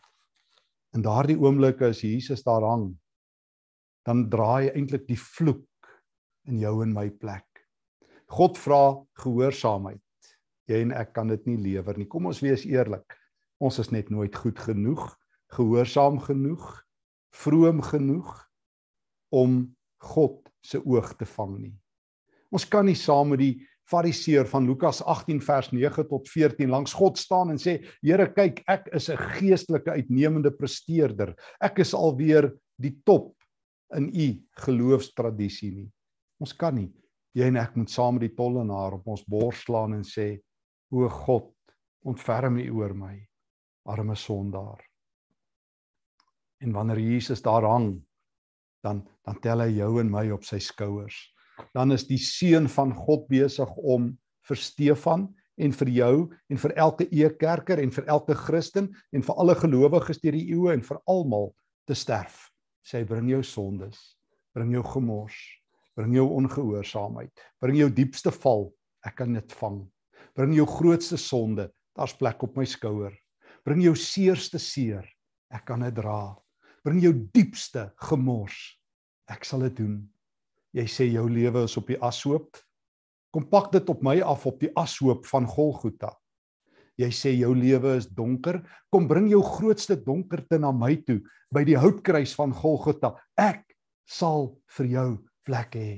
In 0.96 1.04
daardie 1.04 1.36
oomblik 1.38 1.84
as 1.86 2.02
Jesus 2.02 2.42
daar 2.46 2.64
hang, 2.66 2.88
dan 4.06 4.24
draai 4.30 4.72
eintlik 4.72 5.06
die 5.06 5.18
vloek 5.20 5.90
in 6.50 6.58
jou 6.62 6.80
en 6.82 6.94
my 6.94 7.08
plek. 7.10 7.46
God 8.32 8.58
vra 8.58 8.82
gehoorsaamheid. 9.22 10.02
Jy 10.66 10.82
en 10.82 10.96
ek 10.98 11.12
kan 11.14 11.30
dit 11.30 11.46
nie 11.46 11.58
lewer 11.62 11.98
nie. 11.98 12.08
Kom 12.10 12.26
ons 12.26 12.42
wees 12.42 12.64
eerlik. 12.66 13.14
Ons 13.62 13.78
is 13.82 13.92
net 13.94 14.10
nooit 14.10 14.34
goed 14.34 14.58
genoeg, 14.58 15.04
gehoorsaam 15.54 16.18
genoeg, 16.24 16.64
vroom 17.36 17.82
genoeg 17.86 18.32
om 19.30 19.60
God 20.02 20.42
se 20.66 20.80
oog 20.82 21.14
te 21.20 21.28
vang 21.36 21.58
nie. 21.60 21.76
Ons 22.54 22.66
kan 22.68 22.86
nie 22.86 22.96
saam 22.98 23.32
met 23.34 23.42
die 23.42 23.54
Fariseer 23.86 24.48
van 24.50 24.66
Lukas 24.66 24.98
18 25.02 25.40
vers 25.46 25.70
9 25.70 26.08
tot 26.10 26.28
14 26.28 26.70
langs 26.70 26.94
God 26.96 27.18
staan 27.18 27.52
en 27.54 27.60
sê 27.60 27.78
Here 28.02 28.26
kyk 28.34 28.64
ek 28.66 28.88
is 28.92 29.08
'n 29.10 29.16
geestelike 29.38 29.90
uitnemende 29.90 30.50
presteerder. 30.50 31.34
Ek 31.60 31.78
is 31.78 31.94
alweer 31.94 32.52
die 32.78 32.96
top 33.04 33.34
in 33.94 34.10
u 34.10 34.42
geloofstradisie 34.58 35.72
nie. 35.74 35.90
Ons 36.40 36.52
kan 36.52 36.74
nie. 36.74 36.92
Jy 37.34 37.46
en 37.46 37.56
ek 37.56 37.76
moet 37.76 37.90
saam 37.90 38.14
met 38.14 38.30
die 38.30 38.36
tollenaar 38.36 38.94
op 38.94 39.06
ons 39.06 39.24
bors 39.24 39.62
slaan 39.62 39.94
en 39.94 40.02
sê 40.02 40.40
o 40.90 41.08
God, 41.08 41.52
ontferm 42.04 42.58
U 42.58 42.70
oor 42.70 42.94
my 42.94 43.28
arme 43.86 44.14
sondaar. 44.16 44.80
En 46.62 46.72
wanneer 46.72 46.98
Jesus 46.98 47.42
daar 47.42 47.62
hang, 47.62 48.02
dan 48.82 49.06
dan 49.24 49.40
tel 49.40 49.60
hy 49.60 49.78
jou 49.78 50.00
en 50.00 50.10
my 50.10 50.30
op 50.30 50.44
sy 50.44 50.58
skouers 50.58 51.16
dan 51.76 51.92
is 51.92 52.06
die 52.08 52.20
seun 52.20 52.68
van 52.72 52.92
God 52.94 53.26
besig 53.30 53.70
om 53.76 54.12
vir 54.48 54.60
Stefan 54.60 55.26
en 55.56 55.72
vir 55.72 55.90
jou 55.92 56.14
en 56.52 56.60
vir 56.60 56.74
elke 56.76 57.06
eekerker 57.08 57.80
en 57.82 57.92
vir 57.92 58.08
elke 58.12 58.36
Christen 58.36 58.90
en 59.16 59.24
vir 59.24 59.40
alle 59.40 59.56
gelowiges 59.58 60.20
deur 60.22 60.36
die 60.36 60.46
eeue 60.52 60.74
en 60.76 60.84
vir 60.84 61.00
almal 61.08 61.52
te 61.88 61.96
sterf. 61.96 62.50
Sy 62.86 63.02
bring 63.08 63.30
jou 63.30 63.42
sondes, 63.42 63.98
bring 64.54 64.72
jou 64.74 64.84
gemors, 64.86 65.36
bring 65.98 66.14
jou 66.14 66.26
ongehoorsaamheid, 66.36 67.32
bring 67.62 67.78
jou 67.80 67.90
diepste 67.90 68.30
val, 68.42 68.68
ek 69.06 69.18
kan 69.22 69.34
dit 69.34 69.56
vang. 69.60 69.80
Bring 70.36 70.52
jou 70.54 70.66
grootste 70.68 71.16
sonde, 71.18 71.70
daar's 71.96 72.14
plek 72.14 72.42
op 72.44 72.58
my 72.58 72.66
skouer. 72.68 73.14
Bring 73.66 73.80
jou 73.82 73.96
seerste 73.98 74.60
seer, 74.62 75.06
ek 75.50 75.64
kan 75.66 75.82
dit 75.82 75.96
dra. 75.96 76.36
Bring 76.86 77.00
jou 77.02 77.14
diepste 77.34 77.88
gemors, 78.06 78.76
ek 79.32 79.48
sal 79.48 79.64
dit 79.66 79.80
doen 79.80 80.04
jy 80.76 80.84
sê 80.90 81.08
jou 81.08 81.24
lewe 81.30 81.64
is 81.64 81.76
op 81.80 81.88
die 81.88 81.98
ashoop. 82.04 82.58
Kom 83.32 83.48
pak 83.48 83.70
dit 83.72 83.88
op 83.92 84.02
my 84.04 84.18
af 84.24 84.46
op 84.48 84.60
die 84.60 84.72
ashoop 84.76 85.26
van 85.30 85.48
Golgotha. 85.48 86.12
Jy 87.00 87.08
sê 87.12 87.32
jou 87.36 87.52
lewe 87.56 87.96
is 87.98 88.08
donker, 88.08 88.62
kom 88.92 89.08
bring 89.08 89.28
jou 89.28 89.42
grootste 89.44 89.98
donkerte 90.00 90.56
na 90.60 90.72
my 90.72 90.94
toe 91.04 91.18
by 91.52 91.64
die 91.68 91.76
houtkruis 91.76 92.32
van 92.36 92.54
Golgotha. 92.56 93.14
Ek 93.36 93.64
sal 94.08 94.54
vir 94.78 94.92
jou 94.92 95.08
plek 95.48 95.76
hê. 95.76 95.90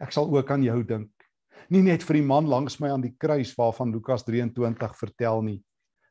Ek 0.00 0.12
sal 0.16 0.28
ook 0.32 0.50
aan 0.52 0.64
jou 0.64 0.80
dink. 0.84 1.12
Nie 1.72 1.82
net 1.84 2.04
vir 2.04 2.20
die 2.20 2.26
man 2.26 2.48
langs 2.48 2.78
my 2.80 2.90
aan 2.92 3.04
die 3.04 3.14
kruis 3.20 3.52
waarvan 3.56 3.92
Lukas 3.92 4.24
23 4.26 4.96
vertel 4.96 5.44
nie, 5.46 5.58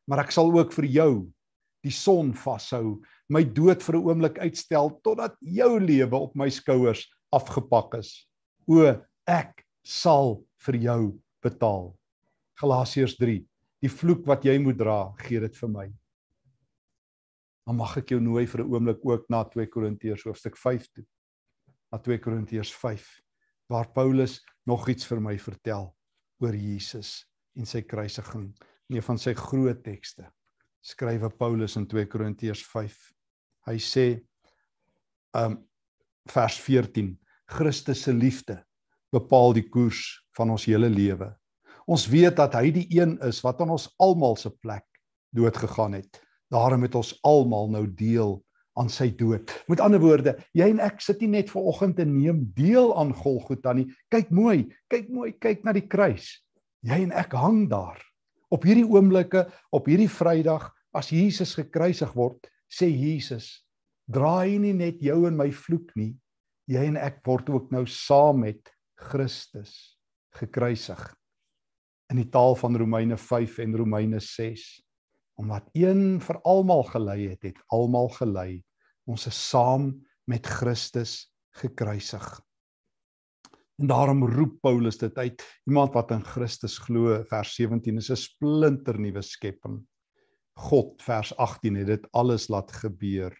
maar 0.08 0.22
ek 0.24 0.34
sal 0.34 0.50
ook 0.54 0.72
vir 0.72 0.86
jou 0.90 1.12
die 1.84 1.92
son 1.94 2.30
vashou, 2.36 3.00
my 3.28 3.42
dood 3.44 3.82
vir 3.82 3.96
'n 3.96 4.04
oomblik 4.04 4.38
uitstel 4.38 4.90
totdat 5.02 5.34
jou 5.40 5.78
lewe 5.80 6.16
op 6.16 6.34
my 6.36 6.48
skouers 6.50 7.06
afgepak 7.34 7.98
is. 8.00 8.12
O, 8.68 8.84
ek 9.26 9.64
sal 9.86 10.40
vir 10.66 10.78
jou 10.84 11.02
betaal. 11.44 11.90
Galasiërs 12.60 13.16
3. 13.20 13.38
Die 13.80 13.92
vloek 13.92 14.26
wat 14.28 14.44
jy 14.44 14.58
moet 14.60 14.78
dra, 14.78 15.12
gee 15.24 15.40
dit 15.40 15.56
vir 15.56 15.72
my. 15.72 15.86
Dan 17.66 17.78
mag 17.78 17.96
ek 18.00 18.12
jou 18.12 18.20
nooi 18.20 18.46
vir 18.46 18.64
'n 18.64 18.72
oomblik 18.72 19.04
ook 19.04 19.30
na 19.30 19.44
2 19.44 19.66
Korintiërs 19.66 20.24
hoofstuk 20.24 20.56
5 20.56 20.88
toe. 20.92 21.06
Na 21.92 21.98
2 21.98 22.18
Korintiërs 22.18 22.72
5 22.72 23.06
waar 23.70 23.92
Paulus 23.92 24.40
nog 24.66 24.88
iets 24.88 25.06
vir 25.06 25.20
my 25.20 25.38
vertel 25.38 25.94
oor 26.40 26.54
Jesus 26.54 27.26
en 27.56 27.66
sy 27.66 27.82
kruisiging. 27.82 28.52
Een 28.90 29.02
van 29.02 29.18
sy 29.18 29.34
groot 29.34 29.82
tekste 29.84 30.26
skrywe 30.80 31.30
Paulus 31.36 31.76
in 31.76 31.86
2 31.86 32.06
Korintiërs 32.08 32.62
5. 32.66 32.96
Hy 33.68 33.76
sê 33.78 34.06
um 35.36 35.58
vers 36.30 36.58
14 36.62 37.14
Christus 37.50 38.04
se 38.06 38.12
liefde 38.14 38.60
bepaal 39.14 39.54
die 39.56 39.66
koers 39.66 40.04
van 40.38 40.52
ons 40.54 40.68
hele 40.70 40.88
lewe. 40.90 41.32
Ons 41.90 42.06
weet 42.10 42.36
dat 42.38 42.54
hy 42.54 42.70
die 42.74 42.86
een 42.94 43.16
is 43.26 43.40
wat 43.42 43.60
aan 43.62 43.72
ons 43.74 43.88
almal 43.98 44.36
se 44.38 44.52
plek 44.62 44.86
dood 45.34 45.56
gegaan 45.58 45.96
het. 45.98 46.20
Daarom 46.50 46.86
het 46.86 46.94
ons 46.98 47.16
almal 47.26 47.70
nou 47.70 47.84
deel 47.86 48.38
aan 48.78 48.90
sy 48.90 49.10
dood. 49.14 49.50
Met 49.70 49.82
ander 49.82 50.00
woorde, 50.02 50.36
jy 50.56 50.68
en 50.70 50.82
ek 50.82 51.02
sit 51.02 51.22
nie 51.24 51.32
net 51.34 51.50
ver 51.50 51.66
oggend 51.72 51.98
en 52.02 52.12
neem 52.14 52.44
deel 52.56 52.92
aan 52.98 53.10
Golgotha 53.14 53.74
nie. 53.76 53.88
Kyk 54.14 54.30
mooi, 54.34 54.68
kyk 54.92 55.10
mooi, 55.10 55.32
kyk 55.42 55.66
na 55.66 55.74
die 55.76 55.86
kruis. 55.90 56.32
Jy 56.86 57.02
en 57.08 57.14
ek 57.18 57.34
hang 57.36 57.66
daar. 57.70 57.98
Op 58.50 58.64
hierdie 58.66 58.86
oomblikke, 58.86 59.44
op 59.74 59.90
hierdie 59.90 60.10
Vrydag, 60.10 60.70
as 60.96 61.10
Jesus 61.14 61.54
gekruisig 61.58 62.14
word, 62.18 62.48
sê 62.70 62.88
Jesus, 62.88 63.60
draai 64.10 64.58
nie 64.58 64.74
net 64.74 65.00
jou 65.04 65.22
en 65.28 65.38
my 65.38 65.50
vloek 65.54 65.94
nie. 65.98 66.12
Jy 66.70 66.84
en 66.92 66.98
ek 67.00 67.22
word 67.26 67.50
ook 67.50 67.70
nou 67.74 67.84
saam 67.86 68.44
met 68.44 68.70
Christus 69.10 69.96
gekruisig. 70.36 71.00
In 72.10 72.20
die 72.20 72.30
taal 72.30 72.56
van 72.58 72.78
Romeine 72.78 73.16
5 73.18 73.58
en 73.64 73.76
Romeine 73.78 74.20
6 74.20 74.68
omdat 75.40 75.70
een 75.72 76.20
vir 76.20 76.36
almal 76.44 76.82
gelei 76.90 77.30
het, 77.30 77.46
het 77.48 77.60
almal 77.72 78.10
gelei. 78.12 78.60
Ons 79.08 79.24
is 79.30 79.38
saam 79.48 79.94
met 80.28 80.44
Christus 80.44 81.30
gekruisig. 81.56 82.26
En 83.80 83.88
daarom 83.88 84.26
roep 84.28 84.58
Paulus 84.60 84.98
dit 85.00 85.16
uit. 85.16 85.44
Iemand 85.64 85.94
wat 85.96 86.12
in 86.12 86.24
Christus 86.24 86.76
glo, 86.84 87.22
vers 87.30 87.54
17 87.56 87.96
is 87.96 88.10
'n 88.10 88.16
splinter 88.16 89.00
nuwe 89.00 89.22
skepping. 89.22 89.80
God 90.60 91.00
vers 91.02 91.32
18 91.36 91.76
het 91.76 91.86
dit 91.86 92.06
alles 92.12 92.48
laat 92.48 92.72
gebeur. 92.72 93.32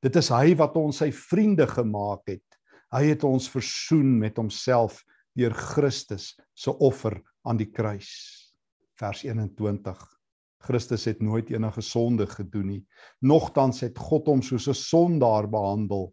Dit 0.00 0.16
is 0.16 0.30
hy 0.32 0.54
wat 0.56 0.76
ons 0.80 1.02
sy 1.02 1.10
vriende 1.12 1.66
gemaak 1.68 2.24
het. 2.30 2.46
Hy 2.90 3.04
het 3.12 3.24
ons 3.24 3.50
versoen 3.52 4.16
met 4.18 4.38
homself 4.40 5.02
deur 5.38 5.52
Christus 5.54 6.32
se 6.56 6.72
offer 6.72 7.20
aan 7.46 7.60
die 7.60 7.68
kruis. 7.70 8.08
Vers 8.98 9.22
21. 9.24 10.00
Christus 10.60 11.06
het 11.08 11.20
nooit 11.24 11.50
enige 11.52 11.82
sonde 11.84 12.26
gedoen 12.28 12.66
nie. 12.68 12.82
Nogtans 13.24 13.80
het 13.84 13.98
God 13.98 14.28
hom 14.28 14.42
soos 14.42 14.68
'n 14.68 14.74
sondaar 14.74 15.48
behandel 15.48 16.12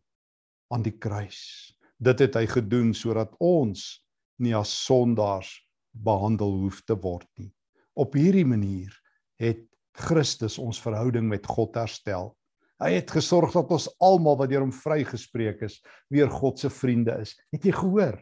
aan 0.72 0.84
die 0.84 0.96
kruis. 0.98 1.74
Dit 2.00 2.20
het 2.20 2.36
hy 2.36 2.46
gedoen 2.46 2.94
sodat 2.94 3.36
ons 3.40 4.04
nie 4.40 4.56
as 4.56 4.70
sondaars 4.86 5.50
behandel 5.92 6.52
hoef 6.62 6.84
te 6.86 6.96
word 6.96 7.28
nie. 7.38 7.52
Op 7.96 8.14
hierdie 8.14 8.46
manier 8.46 8.94
het 9.40 9.66
Christus 9.98 10.60
ons 10.62 10.80
verhouding 10.82 11.28
met 11.28 11.46
God 11.46 11.76
herstel. 11.76 12.36
Hy 12.78 12.92
het 12.94 13.12
gesorg 13.12 13.56
dat 13.56 13.72
ons 13.74 13.88
almal 14.04 14.38
wat 14.38 14.50
deur 14.52 14.62
hom 14.62 14.74
vrygespreek 14.74 15.64
is, 15.66 15.80
weer 16.14 16.30
God 16.30 16.60
se 16.60 16.70
vriende 16.70 17.16
is. 17.24 17.34
Het 17.54 17.66
jy 17.66 17.74
gehoor? 17.74 18.20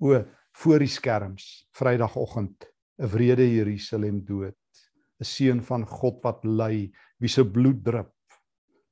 O, 0.00 0.22
voor 0.62 0.80
die 0.80 0.88
skerms, 0.90 1.68
Vrydagoggend, 1.76 2.64
'n 2.98 3.06
wrede 3.06 3.44
Jerusalem 3.44 4.24
dood. 4.24 4.56
'n 5.20 5.24
seun 5.24 5.60
van 5.62 5.84
God 5.86 6.22
wat 6.24 6.44
ly, 6.44 6.90
wie 7.20 7.28
se 7.28 7.44
bloed 7.44 7.84
drup 7.84 8.14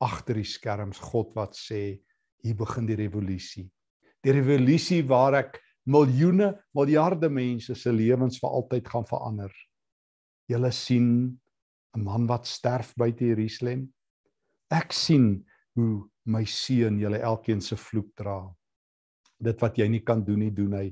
agter 0.00 0.38
die 0.38 0.46
skerms, 0.46 1.00
God 1.00 1.34
wat 1.34 1.56
sê, 1.58 1.98
hier 2.44 2.54
begin 2.58 2.87
die 2.87 2.98
revolusie. 2.98 3.66
Die 4.22 4.34
revolusie 4.34 5.02
waar 5.06 5.38
ek 5.40 5.58
miljoene, 5.88 6.52
miljarde 6.76 7.30
mense 7.32 7.75
se 7.75 7.92
lewens 7.92 8.38
vir 8.42 8.50
altyd 8.50 8.88
gaan 8.92 9.06
verander. 9.08 9.52
Julle 10.48 10.70
sien 10.72 11.38
'n 11.96 12.04
man 12.04 12.26
wat 12.26 12.46
sterf 12.46 12.94
buite 12.94 13.25
Jerusalem. 13.25 13.88
Ek 14.75 14.92
sien 14.92 15.44
hoe 15.78 16.08
my 16.28 16.44
seun 16.44 16.98
julle 17.00 17.20
elkeen 17.24 17.61
se 17.64 17.76
vloek 17.81 18.11
dra. 18.18 18.40
Dit 19.40 19.61
wat 19.62 19.78
jy 19.78 19.87
nie 19.88 20.02
kan 20.04 20.24
doen 20.24 20.42
nie, 20.44 20.52
doen 20.52 20.74
hy. 20.76 20.88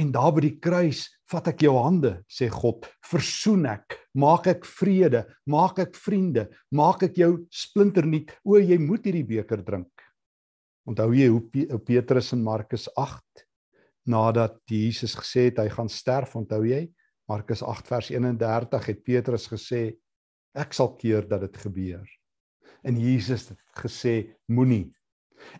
En 0.00 0.10
daar 0.10 0.32
by 0.34 0.42
die 0.42 0.56
kruis 0.58 1.04
vat 1.30 1.52
ek 1.52 1.62
jou 1.62 1.76
hande, 1.78 2.16
sê 2.26 2.48
God, 2.50 2.88
versoen 3.06 3.68
ek, 3.70 3.94
maak 4.18 4.48
ek 4.50 4.66
vrede, 4.66 5.22
maak 5.46 5.78
ek 5.84 5.94
vriende, 5.94 6.48
maak 6.74 7.04
ek 7.06 7.20
jou 7.20 7.30
splinternuut. 7.54 8.32
O, 8.42 8.58
jy 8.58 8.80
moet 8.82 9.06
hierdie 9.06 9.26
beker 9.28 9.62
drink. 9.66 9.92
Onthou 10.84 11.12
jy 11.16 11.30
hoe 11.30 11.78
Petrus 11.86 12.32
in 12.34 12.42
Markus 12.44 12.88
8 12.98 13.46
nadat 14.10 14.58
Jesus 14.68 15.14
gesê 15.16 15.46
het 15.48 15.62
hy 15.62 15.70
gaan 15.72 15.88
sterf, 15.88 16.34
onthou 16.36 16.64
jy? 16.66 16.82
Markus 17.30 17.62
8 17.64 17.88
vers 17.88 18.10
31 18.12 18.90
het 18.90 19.00
Petrus 19.06 19.46
gesê 19.48 19.86
ek 20.52 20.74
sal 20.76 20.92
keer 20.98 21.24
dat 21.30 21.46
dit 21.46 21.62
gebeur. 21.62 22.04
En 22.84 23.00
Jesus 23.00 23.48
het 23.48 23.80
gesê 23.80 24.36
moenie 24.46 24.92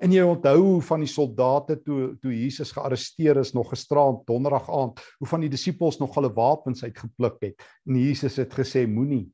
En 0.03 0.13
jy 0.13 0.23
onthou 0.27 0.81
van 0.85 1.03
die 1.05 1.11
soldate 1.11 1.77
toe 1.85 2.15
toe 2.23 2.33
Jesus 2.35 2.73
gearresteer 2.75 3.39
is 3.41 3.53
nog 3.57 3.71
gisterand 3.73 4.25
donderdag 4.29 4.69
aand, 4.73 5.03
hoe 5.21 5.29
van 5.29 5.45
die 5.45 5.51
disippels 5.53 6.01
nog 6.01 6.15
hulle 6.19 6.33
wapens 6.35 6.85
uitgepluk 6.85 7.41
het. 7.45 7.67
En 7.89 7.99
Jesus 8.01 8.39
het 8.41 8.55
gesê 8.57 8.85
moenie. 8.91 9.27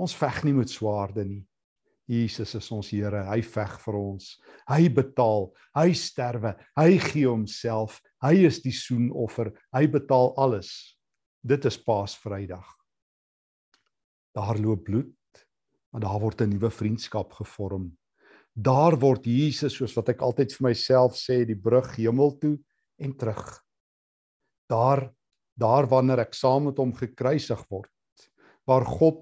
Ons 0.00 0.16
veg 0.16 0.42
nie 0.48 0.56
met 0.56 0.72
swaarde 0.72 1.24
nie. 1.26 1.44
Jesus 2.10 2.56
is 2.58 2.70
ons 2.74 2.88
Here, 2.90 3.22
hy 3.28 3.38
veg 3.46 3.76
vir 3.84 3.96
ons. 4.00 4.32
Hy 4.66 4.88
betaal, 4.90 5.52
hy 5.78 5.92
sterwe, 5.94 6.56
hy 6.74 6.96
gee 7.04 7.28
homself. 7.28 8.00
Hy 8.24 8.48
is 8.48 8.58
die 8.64 8.74
soenoffer. 8.74 9.52
Hy 9.76 9.84
betaal 9.92 10.34
alles. 10.40 10.72
Dit 11.46 11.68
is 11.70 11.78
Paasvrydag. 11.78 12.66
Daar 14.34 14.58
loop 14.58 14.82
bloed, 14.88 15.14
maar 15.90 16.02
daar 16.06 16.20
word 16.20 16.40
'n 16.40 16.50
nuwe 16.50 16.70
vriendskap 16.70 17.32
gevorm 17.32 17.90
daar 18.54 18.96
word 18.98 19.26
Jesus 19.26 19.76
soos 19.78 19.94
wat 19.96 20.10
ek 20.12 20.22
altyd 20.26 20.52
vir 20.56 20.66
myself 20.70 21.16
sê 21.18 21.42
die 21.46 21.58
brug 21.58 21.88
hemel 21.96 22.34
toe 22.42 22.56
en 23.00 23.16
terug. 23.16 23.46
Daar 24.70 25.10
daar 25.60 25.84
wanneer 25.84 26.22
ek 26.22 26.32
saam 26.32 26.70
met 26.70 26.78
hom 26.80 26.94
gekruisig 26.96 27.60
word, 27.68 27.90
waar 28.64 28.86
God 28.86 29.18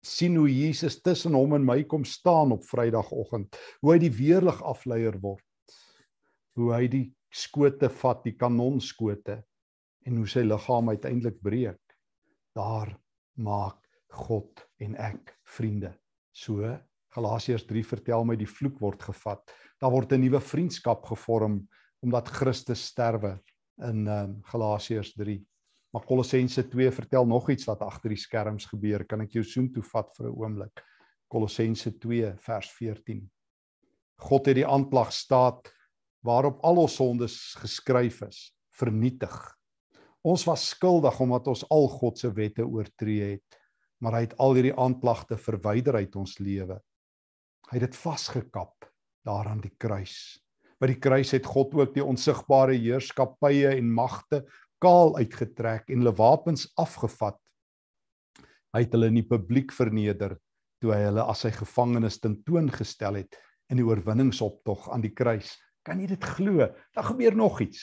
sien 0.00 0.38
hoe 0.40 0.48
Jesus 0.48 1.02
tussen 1.04 1.36
hom 1.36 1.52
en 1.52 1.66
my 1.68 1.82
kom 1.84 2.06
staan 2.08 2.54
op 2.54 2.64
Vrydagoggend, 2.64 3.58
hoe 3.82 3.92
hy 3.92 3.98
die 4.00 4.14
weerlig 4.16 4.62
afleier 4.64 5.18
word. 5.20 5.44
Hoe 6.56 6.72
hy 6.72 6.86
die 6.88 7.04
skote 7.28 7.92
vat, 7.92 8.24
die 8.24 8.38
kanonskote 8.40 9.42
en 10.08 10.16
hoe 10.16 10.28
sy 10.28 10.46
liggaam 10.46 10.94
uiteindelik 10.94 11.38
breek. 11.44 11.96
Daar 12.56 12.96
maak 13.36 13.84
God 14.24 14.64
en 14.80 14.96
ek 14.96 15.36
vriende. 15.44 15.92
So 16.32 16.64
Galasiërs 17.12 17.66
3 17.68 17.84
vertel 17.84 18.24
my 18.24 18.36
die 18.40 18.48
vloek 18.48 18.80
word 18.80 19.02
gevat. 19.04 19.44
Daar 19.80 19.92
word 19.92 20.12
'n 20.12 20.20
nuwe 20.20 20.40
vriendskap 20.40 21.04
gevorm 21.04 21.68
omdat 22.02 22.28
Christus 22.28 22.86
sterwe 22.86 23.38
in 23.80 24.06
um, 24.08 24.40
Galasiërs 24.42 25.12
3. 25.14 25.38
Maar 25.92 26.06
Kolossense 26.08 26.68
2 26.68 26.90
vertel 26.90 27.26
nog 27.26 27.50
iets 27.50 27.66
wat 27.68 27.82
agter 27.84 28.08
die 28.08 28.18
skerms 28.18 28.64
gebeur. 28.64 29.04
Kan 29.04 29.20
ek 29.20 29.36
jou 29.36 29.44
soem 29.44 29.68
toe 29.72 29.82
vat 29.82 30.08
vir 30.16 30.26
'n 30.26 30.34
oomblik? 30.34 30.82
Kolossense 31.28 31.92
2 32.00 32.34
vers 32.36 32.70
14. 32.78 33.30
God 34.16 34.46
het 34.46 34.56
die 34.56 34.66
aanklag 34.66 35.12
staat 35.12 35.68
waarop 36.24 36.62
al 36.64 36.78
ons 36.78 36.94
sondes 36.96 37.54
geskryf 37.58 38.22
is, 38.22 38.54
vernietig. 38.70 39.34
Ons 40.24 40.46
was 40.46 40.68
skuldig 40.68 41.20
omdat 41.20 41.48
ons 41.48 41.64
al 41.68 41.88
God 41.88 42.18
se 42.18 42.30
wette 42.30 42.62
oortree 42.62 43.32
het, 43.32 43.58
maar 44.02 44.18
hy 44.18 44.24
het 44.26 44.34
al 44.42 44.56
hierdie 44.58 44.74
aanklagte 44.74 45.38
verwyder 45.38 46.00
uit 46.02 46.16
ons 46.18 46.34
lewe. 46.42 46.80
Hy 47.70 47.78
het 47.78 47.86
dit 47.86 47.98
vasgekap 48.02 48.88
daar 49.26 49.48
aan 49.52 49.62
die 49.62 49.72
kruis. 49.78 50.42
By 50.82 50.90
die 50.90 50.98
kruis 50.98 51.30
het 51.36 51.46
God 51.46 51.76
ook 51.78 51.94
die 51.94 52.02
onsigbare 52.02 52.74
heerskappye 52.74 53.76
en 53.76 53.92
magte 53.94 54.42
kaal 54.82 55.14
uitgetrek 55.20 55.92
en 55.92 56.02
hulle 56.02 56.14
wapens 56.18 56.66
afgevat. 56.80 57.38
Hy 58.74 58.82
het 58.82 58.96
hulle 58.96 59.12
in 59.12 59.20
die 59.20 59.28
publiek 59.28 59.70
verneder 59.76 60.34
toe 60.82 60.90
hy 60.96 61.04
hulle 61.04 61.22
as 61.30 61.44
sy 61.44 61.52
gevangenes 61.54 62.18
tentoongestel 62.18 63.20
het 63.20 63.38
in 63.70 63.78
die 63.78 63.86
oorwinningsoptog 63.86 64.88
aan 64.90 65.04
die 65.04 65.12
kruis. 65.14 65.54
Kan 65.86 66.02
jy 66.02 66.08
dit 66.10 66.26
glo? 66.34 66.66
Daar 66.94 67.06
gebeur 67.12 67.36
nog 67.38 67.60
iets. 67.62 67.78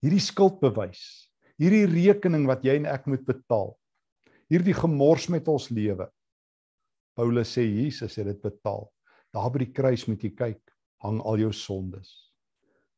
Hierdie 0.00 0.22
skuldbewys, 0.24 1.02
hierdie 1.60 1.84
rekening 1.90 2.46
wat 2.48 2.64
jy 2.64 2.78
en 2.80 2.88
ek 2.88 3.04
moet 3.10 3.26
betaal. 3.28 3.74
Hierdie 4.50 4.74
gemors 4.74 5.28
met 5.30 5.46
ons 5.48 5.68
lewe. 5.70 6.08
Paulus 7.14 7.52
sê 7.54 7.62
Jesus 7.62 8.16
het 8.18 8.26
dit 8.26 8.40
betaal. 8.42 8.88
Daar 9.30 9.50
by 9.54 9.62
die 9.62 9.72
kruis 9.72 10.08
moet 10.08 10.24
jy 10.26 10.32
kyk, 10.34 10.60
hang 11.04 11.20
al 11.22 11.38
jou 11.38 11.52
sondes. 11.54 12.10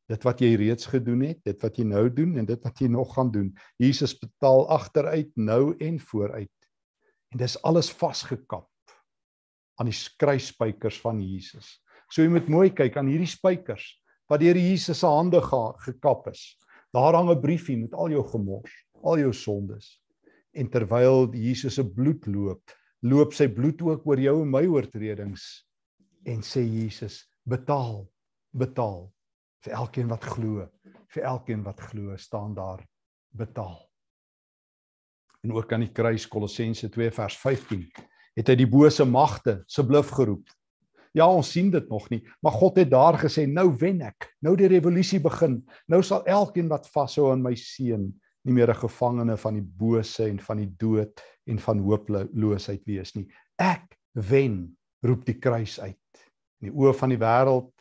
Dit 0.09 0.25
wat 0.25 0.41
jy 0.41 0.55
reeds 0.57 0.89
gedoen 0.89 1.23
het, 1.29 1.43
dit 1.45 1.61
wat 1.63 1.79
jy 1.79 1.85
nou 1.89 2.07
doen 2.13 2.41
en 2.41 2.49
dit 2.49 2.65
wat 2.65 2.81
jy 2.81 2.89
nog 2.93 3.13
gaan 3.15 3.31
doen. 3.33 3.53
Jesus 3.81 4.17
betaal 4.19 4.67
agteruit, 4.73 5.31
nou 5.37 5.77
en 5.77 6.01
vooruit. 6.01 6.69
En 7.33 7.41
dis 7.41 7.57
alles 7.69 7.93
vasgekap 8.01 8.69
aan 9.81 9.89
die 9.89 9.97
kruisspykers 10.21 11.01
van 11.05 11.21
Jesus. 11.21 11.79
So 12.13 12.25
jy 12.25 12.33
moet 12.33 12.51
mooi 12.53 12.69
kyk 12.73 12.97
aan 13.01 13.09
hierdie 13.13 13.31
spykers 13.31 13.87
wat 14.31 14.41
deur 14.41 14.57
Jesus 14.57 15.03
se 15.03 15.09
hande 15.09 15.41
ge 15.45 15.63
gekap 15.85 16.29
is. 16.33 16.57
Daar 16.93 17.17
hang 17.17 17.31
'n 17.31 17.41
briefie 17.41 17.77
met 17.77 17.93
al 17.95 18.11
jou 18.11 18.25
gemors, 18.25 18.73
al 19.03 19.19
jou 19.19 19.33
sondes. 19.33 20.02
En 20.53 20.69
terwyl 20.69 21.31
Jesus 21.35 21.79
se 21.79 21.85
bloed 21.85 22.27
loop, 22.27 22.73
loop 23.01 23.33
sy 23.35 23.49
bloed 23.49 23.81
ook 23.83 24.05
oor 24.07 24.21
jou 24.21 24.35
en 24.43 24.51
my 24.53 24.67
oortredings 24.69 25.65
en 26.29 26.43
sê 26.47 26.63
Jesus, 26.63 27.25
betaal, 27.49 28.05
betaal 28.55 29.09
vir 29.65 29.75
elkeen 29.79 30.11
wat 30.13 30.27
glo, 30.35 30.67
vir 31.15 31.27
elkeen 31.27 31.65
wat 31.67 31.81
glo 31.91 32.17
staan 32.21 32.55
daar 32.55 32.83
betaal. 33.35 33.81
En 35.43 35.55
ook 35.57 35.73
aan 35.75 35.87
die 35.87 35.95
kruis 35.95 36.29
Kolossense 36.31 36.91
2 36.93 37.11
vers 37.17 37.39
15 37.41 37.87
het 38.39 38.49
hy 38.49 38.57
die 38.61 38.69
bose 38.71 39.05
magte 39.05 39.63
asseblief 39.67 40.13
geroep. 40.15 40.45
Ja, 41.13 41.27
ons 41.29 41.51
sien 41.53 41.69
dit 41.73 41.89
nog 41.93 42.07
nie, 42.09 42.23
maar 42.41 42.55
God 42.57 42.79
het 42.81 42.89
daar 42.93 43.19
gesê, 43.21 43.45
nou 43.45 43.67
wen 43.81 44.01
ek. 44.07 44.31
Nou 44.41 44.55
die 44.57 44.71
revolusie 44.73 45.21
begin. 45.21 45.59
Nou 45.91 46.01
sal 46.07 46.25
elkeen 46.25 46.71
wat 46.71 46.89
vashou 46.95 47.29
aan 47.33 47.43
my 47.45 47.53
seun 47.59 48.09
nie 48.45 48.55
meer 48.55 48.71
'n 48.71 48.83
gevangene 48.87 49.37
van 49.37 49.55
die 49.55 49.63
bose 49.63 50.29
en 50.29 50.39
van 50.41 50.57
die 50.57 50.73
dood 50.79 51.23
en 51.47 51.59
van 51.59 51.79
hooploosheid 51.79 52.85
wees 52.87 53.15
nie. 53.15 53.29
Ek 53.59 53.99
wen, 54.15 54.77
roep 55.03 55.25
die 55.25 55.39
kruis 55.39 55.81
uit. 55.81 55.99
In 56.61 56.71
die 56.71 56.75
oë 56.75 56.95
van 56.95 57.09
die 57.09 57.19
wêreld 57.19 57.73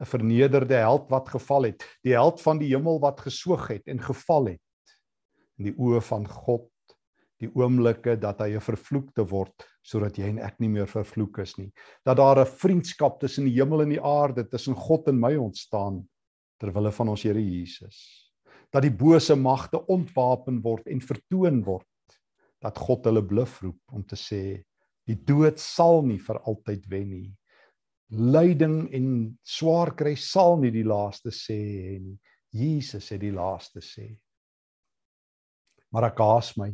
'n 0.00 0.06
vernederde 0.06 0.74
held 0.74 1.10
wat 1.10 1.28
geval 1.28 1.62
het, 1.62 1.84
die 2.02 2.12
held 2.12 2.40
van 2.40 2.58
die 2.58 2.74
hemel 2.74 3.00
wat 3.00 3.20
geswoeg 3.20 3.68
het 3.68 3.86
en 3.86 4.00
geval 4.00 4.46
het. 4.46 4.62
In 5.58 5.64
die 5.64 5.76
oë 5.76 6.00
van 6.00 6.26
God 6.28 6.70
die 7.40 7.50
oomblikke 7.56 8.16
dat 8.20 8.40
hy 8.40 8.54
'n 8.56 8.60
vervloekte 8.60 9.24
word 9.24 9.66
sodat 9.82 10.18
jy 10.18 10.28
en 10.28 10.38
ek 10.38 10.60
nie 10.60 10.68
meer 10.68 10.86
vervloek 10.86 11.38
is 11.38 11.56
nie. 11.56 11.72
Dat 12.04 12.16
daar 12.16 12.40
'n 12.40 12.46
vriendskap 12.46 13.20
tussen 13.20 13.44
die 13.44 13.56
hemel 13.56 13.82
en 13.82 13.88
die 13.88 14.02
aarde, 14.02 14.44
tussen 14.44 14.74
God 14.74 15.08
en 15.08 15.20
my 15.20 15.36
ontstaan 15.36 16.06
ter 16.58 16.72
wille 16.72 16.92
van 16.92 17.08
ons 17.08 17.22
Here 17.22 17.40
Jesus. 17.40 18.29
Dat 18.70 18.86
die 18.86 18.94
bose 18.94 19.34
magte 19.36 19.80
ontwapen 19.90 20.60
word 20.62 20.86
en 20.86 21.02
vertoon 21.02 21.62
word. 21.66 21.86
Dat 22.62 22.78
God 22.78 23.06
hulle 23.08 23.22
bluf 23.24 23.60
roep 23.64 23.80
om 23.94 24.04
te 24.06 24.18
sê 24.18 24.62
die 25.08 25.16
dood 25.26 25.58
sal 25.58 26.04
nie 26.06 26.20
vir 26.22 26.38
altyd 26.46 26.84
wen 26.90 27.08
nie. 27.10 27.30
Lyding 28.10 28.90
en 28.94 29.06
swaar 29.42 29.90
kry 29.98 30.12
sal 30.18 30.60
nie 30.62 30.70
die 30.74 30.86
laaste 30.86 31.32
sê 31.34 31.56
nie. 31.98 32.18
Jesus 32.54 33.08
het 33.10 33.22
die 33.22 33.34
laaste 33.34 33.82
sê. 33.82 34.06
Maar 35.90 36.10
ek 36.10 36.22
haas 36.22 36.54
my 36.58 36.70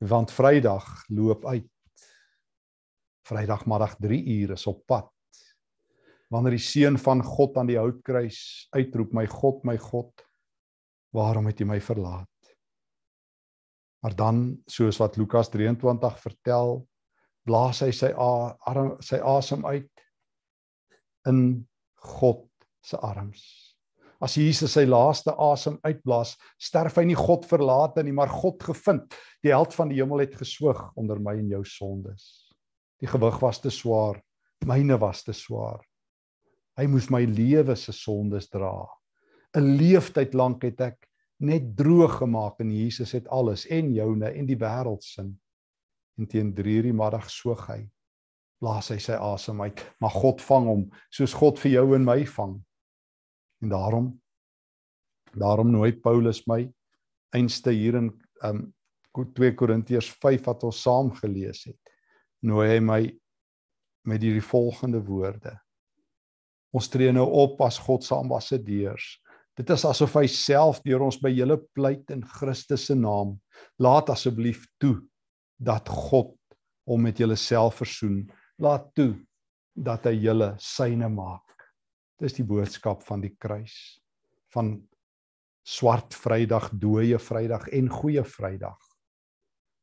want 0.00 0.32
Vrydag 0.32 0.86
loop 1.12 1.44
uit. 1.44 1.68
Vrydagmiddag 3.28 3.98
3 4.00 4.20
uur 4.40 4.54
is 4.56 4.66
op 4.66 4.80
pad. 4.88 5.10
Wanneer 6.32 6.56
die 6.56 6.64
seun 6.64 6.96
van 6.98 7.20
God 7.26 7.58
aan 7.60 7.68
die 7.68 7.78
houtkruis 7.78 8.70
uitroep 8.72 9.12
my 9.12 9.26
God, 9.28 9.60
my 9.68 9.76
God, 9.76 10.24
waarom 11.14 11.48
het 11.50 11.60
U 11.60 11.66
my 11.68 11.80
verlaat? 11.80 12.28
Maar 14.00 14.14
dan 14.16 14.44
soos 14.66 14.98
wat 15.00 15.16
Lukas 15.20 15.50
23 15.52 16.20
vertel, 16.20 16.78
blaas 17.44 17.82
hy 17.84 17.90
sy 17.96 18.12
arm 18.16 18.94
sy 19.04 19.20
asem 19.20 19.66
uit 19.66 20.06
in 21.28 21.42
God 22.00 22.46
se 22.84 22.96
arms. 22.96 23.42
As 24.20 24.36
Jesus 24.36 24.74
sy 24.76 24.84
laaste 24.84 25.32
asem 25.40 25.78
uitblaas, 25.84 26.34
sterf 26.60 26.98
hy 27.00 27.06
nie 27.08 27.16
God 27.16 27.46
verlate 27.48 28.04
nie, 28.04 28.12
maar 28.12 28.28
God 28.28 28.60
gevind. 28.64 29.16
Die 29.44 29.52
held 29.52 29.72
van 29.76 29.88
die 29.88 30.00
hemel 30.00 30.26
het 30.26 30.36
geswoeg 30.36 30.90
onder 31.00 31.20
my 31.20 31.38
en 31.40 31.48
jou 31.48 31.62
sondes. 31.64 32.52
Die 33.00 33.08
gewig 33.08 33.38
was 33.40 33.62
te 33.64 33.72
swaar, 33.72 34.20
myne 34.68 34.98
was 35.00 35.24
te 35.24 35.32
swaar. 35.36 35.80
Hy 36.76 36.84
moes 36.88 37.08
my 37.12 37.22
lewe 37.24 37.76
se 37.80 37.92
sondes 37.96 38.50
dra. 38.52 38.84
'n 39.56 39.76
Leeftyd 39.76 40.34
lank 40.34 40.62
het 40.62 40.80
ek 40.80 41.08
net 41.40 41.76
droog 41.76 42.18
gemaak 42.20 42.60
en 42.60 42.70
Jesus 42.70 43.12
het 43.12 43.28
alles 43.28 43.66
en 43.66 43.92
joune 43.94 44.28
en 44.28 44.46
die 44.46 44.58
wêreld 44.58 45.02
sin. 45.02 45.40
En 46.18 46.26
teen 46.26 46.54
3:00 46.54 46.82
die 46.82 46.92
middag 46.92 47.30
soog 47.30 47.66
hy. 47.66 47.88
Blaas 48.60 48.90
hy 48.92 48.98
sy 48.98 49.16
asem 49.16 49.60
uit, 49.60 49.80
maar 50.00 50.10
God 50.10 50.42
vang 50.42 50.66
hom 50.66 50.82
soos 51.10 51.32
God 51.32 51.58
vir 51.58 51.72
jou 51.72 51.94
en 51.94 52.04
my 52.04 52.26
vang. 52.26 52.60
En 53.62 53.68
daarom 53.68 54.20
daarom 55.32 55.70
nooi 55.70 55.92
Paulus 55.92 56.46
my 56.46 56.72
einste 57.32 57.70
hier 57.70 57.94
in 57.94 58.10
um 58.42 58.74
2 59.14 59.54
Korintiërs 59.54 60.10
5 60.22 60.44
wat 60.46 60.64
ons 60.64 60.82
saam 60.82 61.10
gelees 61.14 61.64
het. 61.64 61.78
Nooi 62.42 62.68
hy 62.68 62.80
my 62.80 63.00
met 64.06 64.22
hierdie 64.22 64.44
volgende 64.44 65.00
woorde. 65.04 65.56
Ons 66.70 66.88
tree 66.88 67.12
nou 67.12 67.26
op 67.26 67.60
as 67.66 67.78
God 67.78 68.04
se 68.06 68.14
ambassadeurs. 68.14 69.18
Dit 69.60 69.74
is 69.74 69.82
asof 69.84 70.14
hy 70.16 70.24
self 70.32 70.78
deur 70.86 71.02
ons 71.04 71.18
by 71.20 71.28
julle 71.34 71.58
pleit 71.76 72.08
in 72.14 72.22
Christus 72.24 72.86
se 72.88 72.94
naam. 72.96 73.34
Laat 73.76 74.08
asseblief 74.14 74.64
toe 74.80 74.96
dat 75.60 75.90
God 75.92 76.32
hom 76.88 77.04
met 77.04 77.20
julle 77.20 77.36
self 77.36 77.82
versoen. 77.82 78.22
Laat 78.56 78.88
toe 78.96 79.12
dat 79.76 80.08
hy 80.08 80.14
julle 80.22 80.54
syne 80.64 81.10
maak. 81.12 81.44
Dis 82.20 82.38
die 82.38 82.46
boodskap 82.48 83.04
van 83.04 83.20
die 83.20 83.34
kruis 83.36 84.00
van 84.54 84.78
swart 85.66 86.16
Vrydag, 86.16 86.70
dooie 86.80 87.20
Vrydag 87.20 87.68
en 87.76 87.92
goeie 87.92 88.24
Vrydag. 88.24 88.80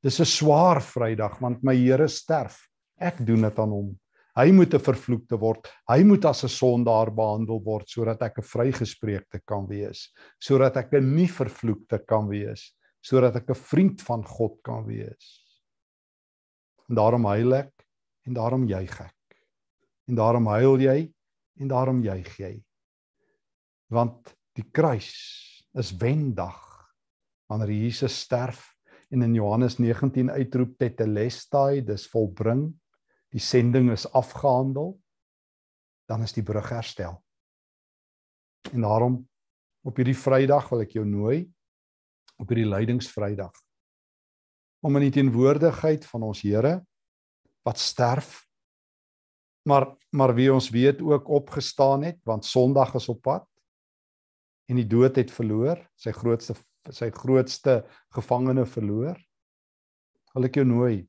Dis 0.03 0.19
'n 0.19 0.25
swaar 0.25 0.81
Vrydag 0.81 1.37
want 1.39 1.63
my 1.63 1.75
Here 1.75 2.07
sterf. 2.07 2.65
Ek 2.97 3.21
doen 3.25 3.45
dit 3.45 3.59
aan 3.59 3.69
hom. 3.69 3.99
Hy 4.37 4.51
moet 4.53 4.73
'n 4.73 4.79
vervloekte 4.79 5.37
word. 5.41 5.65
Hy 5.89 6.03
moet 6.03 6.25
as 6.25 6.43
'n 6.43 6.49
sondaar 6.49 7.09
behandel 7.09 7.59
word 7.63 7.89
sodat 7.89 8.21
ek 8.21 8.37
'n 8.37 8.45
vrygespreekte 8.45 9.41
kan 9.45 9.65
wees, 9.67 10.13
sodat 10.39 10.77
ek 10.77 10.93
'n 10.93 11.15
nie 11.15 11.27
vervloekte 11.27 12.05
kan 12.05 12.27
wees, 12.29 12.73
sodat 13.01 13.35
ek 13.35 13.49
'n 13.49 13.55
vriend 13.55 14.01
van 14.01 14.23
God 14.23 14.61
kan 14.63 14.85
wees. 14.85 15.41
En 16.89 16.95
daarom 16.95 17.25
huil 17.25 17.53
ek 17.53 17.73
en 18.27 18.33
daarom 18.33 18.67
juig 18.67 19.01
ek. 19.01 19.15
En 20.07 20.15
daarom 20.15 20.45
huil 20.45 20.77
jy 20.79 21.13
en 21.59 21.67
daarom 21.67 22.03
juig 22.03 22.37
jy. 22.37 22.63
Want 23.89 24.35
die 24.53 24.69
kruis 24.71 25.65
is 25.73 25.91
wendag 25.97 26.61
wanneer 27.49 27.71
Jesus 27.71 28.19
sterf 28.21 28.75
en 29.11 29.23
in 29.23 29.33
Johannes 29.33 29.79
19 29.79 30.29
uitroep 30.29 30.77
tetelestai 30.77 31.81
dis 31.81 32.07
volbring 32.07 32.73
die 33.33 33.43
sending 33.43 33.91
is 33.91 34.07
afgehandel 34.15 34.95
dan 36.07 36.23
is 36.23 36.31
die 36.31 36.43
brug 36.43 36.69
herstel. 36.71 37.17
En 38.71 38.81
daarom 38.81 39.17
op 39.87 39.95
hierdie 39.99 40.17
Vrydag 40.17 40.69
wil 40.71 40.83
ek 40.83 40.95
jou 40.95 41.05
nooi 41.07 41.45
op 42.37 42.51
hierdie 42.51 42.67
lydingsvrydag 42.69 43.55
om 44.85 44.99
in 44.99 45.07
die 45.07 45.15
teenwoordigheid 45.19 46.05
van 46.07 46.27
ons 46.27 46.43
Here 46.45 46.77
wat 47.67 47.81
sterf 47.81 48.43
maar 49.67 49.89
maar 50.15 50.33
wie 50.37 50.47
ons 50.53 50.69
weet 50.71 51.01
ook 51.03 51.29
opgestaan 51.39 52.05
het 52.07 52.19
want 52.27 52.45
Sondag 52.45 52.93
is 52.99 53.09
op 53.11 53.21
pad 53.25 53.47
en 54.71 54.79
die 54.79 54.87
dood 54.87 55.17
het 55.19 55.31
verloor 55.33 55.81
sy 55.99 56.13
grootste 56.15 56.55
sy 56.91 57.09
grootste 57.11 57.81
gevangene 58.15 58.67
verloor 58.67 59.17
wil 60.35 60.47
ek 60.47 60.61
jou 60.61 60.67
nooi 60.67 61.01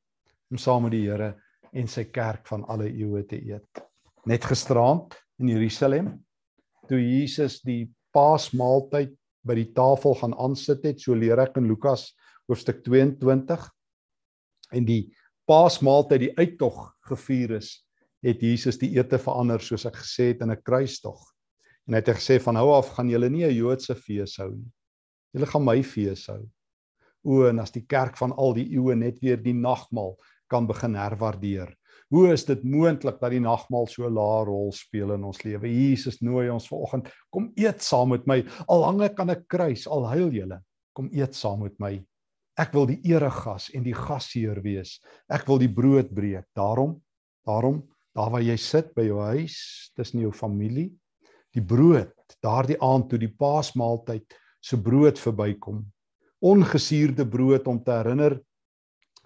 om 0.50 0.58
saam 0.58 0.86
met 0.86 0.96
die 0.96 1.04
Here 1.06 1.34
en 1.72 1.88
sy 1.88 2.04
kerk 2.04 2.46
van 2.48 2.64
alle 2.68 2.88
eeue 2.88 3.24
te 3.26 3.36
eet 3.36 3.82
net 4.26 4.44
gisteraand 4.44 5.16
in 5.40 5.48
Jerusalem 5.48 6.12
toe 6.88 7.00
Jesus 7.00 7.60
die 7.62 7.88
Paasmaaltyd 8.12 9.12
by 9.46 9.54
die 9.54 9.70
tafel 9.76 10.14
gaan 10.18 10.34
aansit 10.40 10.84
het 10.84 11.00
so 11.00 11.14
leer 11.14 11.38
ek 11.44 11.56
in 11.60 11.68
Lukas 11.68 12.10
hoofstuk 12.48 12.82
22 12.84 13.68
en 14.76 14.88
die 14.88 15.02
Paasmaaltyd 15.48 16.26
die 16.26 16.34
uittog 16.36 16.90
gevier 17.08 17.56
is 17.58 17.78
het 18.24 18.42
Jesus 18.42 18.78
die 18.80 18.90
ete 18.96 19.18
verander 19.22 19.62
soos 19.62 19.86
ek 19.88 20.00
gesê 20.02 20.32
het 20.32 20.42
in 20.42 20.50
'n 20.50 20.62
kruistog. 20.62 21.20
En 21.86 21.94
hy 21.94 22.00
het 22.00 22.16
gesê 22.16 22.40
van 22.42 22.54
nou 22.54 22.72
af 22.74 22.88
gaan 22.96 23.08
julle 23.08 23.30
nie 23.30 23.44
'n 23.46 23.54
Joodse 23.54 23.94
fees 23.94 24.36
hou 24.36 24.50
nie. 24.50 24.72
Julle 25.32 25.46
gaan 25.46 25.64
my 25.64 25.82
fees 25.82 26.26
hou. 26.26 26.48
O 27.24 27.46
en 27.48 27.58
as 27.58 27.70
die 27.70 27.86
kerk 27.86 28.16
van 28.16 28.32
al 28.32 28.54
die 28.54 28.68
eeue 28.74 28.96
net 28.96 29.20
weer 29.20 29.36
die 29.36 29.54
nagmaal 29.54 30.16
kan 30.48 30.66
begin 30.66 30.96
herwaardeer. 30.98 31.74
Hoe 32.08 32.32
is 32.32 32.46
dit 32.48 32.62
moontlik 32.64 33.18
dat 33.20 33.34
die 33.34 33.42
nagmaal 33.44 33.86
so 33.86 34.06
'n 34.06 34.14
lae 34.14 34.44
rol 34.44 34.72
speel 34.72 35.12
in 35.12 35.24
ons 35.24 35.42
lewe? 35.44 35.68
Jesus 35.68 36.20
nooi 36.20 36.48
ons 36.50 36.68
vanoggend, 36.68 37.10
kom 37.30 37.52
eet 37.56 37.82
saam 37.82 38.08
met 38.08 38.26
my. 38.26 38.44
Al 38.68 38.84
hang 38.84 39.02
ek 39.02 39.20
aan 39.20 39.30
'n 39.30 39.44
kruis, 39.46 39.86
al 39.86 40.06
huil 40.06 40.30
julle, 40.30 40.60
kom 40.94 41.10
eet 41.12 41.34
saam 41.34 41.62
met 41.62 41.78
my. 41.78 42.02
Ek 42.58 42.72
wil 42.72 42.86
die 42.86 43.00
eregas 43.04 43.70
en 43.74 43.82
die 43.82 43.94
gasheer 43.94 44.62
wees. 44.62 45.00
Ek 45.30 45.46
wil 45.46 45.58
die 45.58 45.68
brood 45.68 46.14
breek. 46.14 46.46
Daarom, 46.56 47.00
daarom 47.46 47.82
daar 48.14 48.30
waar 48.30 48.42
jy 48.42 48.56
sit 48.56 48.94
by 48.96 49.04
jou 49.06 49.20
huis, 49.20 49.92
tussen 49.94 50.20
jou 50.20 50.32
familie, 50.32 50.90
die 51.54 51.62
brood, 51.62 52.10
daardie 52.42 52.78
aand 52.82 53.08
toe 53.10 53.18
die 53.18 53.30
Paasmaaltyd 53.30 54.26
se 54.60 54.74
so 54.74 54.82
brood 54.82 55.18
verbykom. 55.18 55.84
Ongesuurde 56.42 57.26
brood 57.26 57.66
om 57.66 57.78
te 57.82 57.94
herinner 57.94 58.40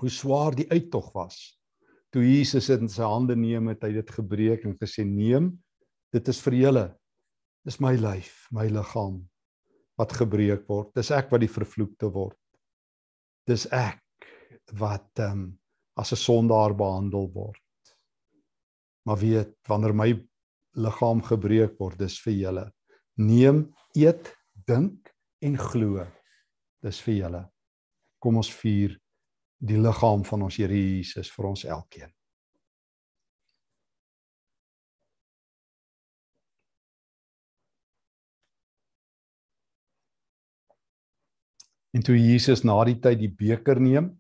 hoe 0.03 0.11
swaar 0.11 0.57
die 0.59 0.69
uittog 0.71 1.13
was. 1.15 1.39
Toe 2.13 2.25
Jesus 2.27 2.69
dit 2.69 2.83
in 2.83 2.91
sy 2.91 3.07
hande 3.07 3.37
neem 3.39 3.71
het 3.73 3.85
hy 3.87 3.93
dit 3.95 4.11
gebreek 4.11 4.67
en 4.67 4.75
gesê: 4.77 5.05
"Neem, 5.07 5.55
dit 6.13 6.29
is 6.29 6.41
vir 6.45 6.59
julle. 6.59 6.87
Dis 7.65 7.79
my 7.81 7.95
lyf, 7.97 8.49
my 8.53 8.67
liggaam 8.69 9.23
wat 10.01 10.13
gebreek 10.19 10.67
word. 10.69 10.91
Dis 10.97 11.13
ek 11.15 11.31
wat 11.31 11.41
die 11.45 11.51
vervloekte 11.53 12.11
word. 12.13 12.39
Dis 13.47 13.67
ek 13.71 14.03
wat 14.79 15.09
ehm 15.19 15.33
um, 15.33 15.59
as 15.97 16.13
'n 16.13 16.17
sondaar 16.17 16.73
behandel 16.75 17.29
word. 17.33 17.61
Maar 19.05 19.19
weet 19.19 19.55
wanneer 19.69 19.93
my 19.95 20.11
liggaam 20.75 21.21
gebreek 21.23 21.79
word, 21.79 21.99
dis 21.99 22.19
vir 22.25 22.33
julle. 22.33 22.73
Neem, 23.17 23.75
eet, 23.95 24.33
dink 24.67 25.13
en 25.43 25.59
glo. 25.59 26.07
Dis 26.83 27.01
vir 27.01 27.15
julle. 27.15 27.43
Kom 28.19 28.37
ons 28.37 28.51
vier 28.51 28.97
die 29.63 29.79
liggaam 29.79 30.25
van 30.27 30.49
ons 30.49 30.59
Here 30.59 30.75
Jesus 30.75 31.31
vir 31.31 31.49
ons 31.53 31.63
elkeen. 31.65 32.11
En 41.93 42.03
toe 42.03 42.17
Jesus 42.17 42.65
na 42.65 42.79
die 42.89 42.97
tyd 43.05 43.21
die 43.21 43.31
beker 43.31 43.79
neem 43.81 44.11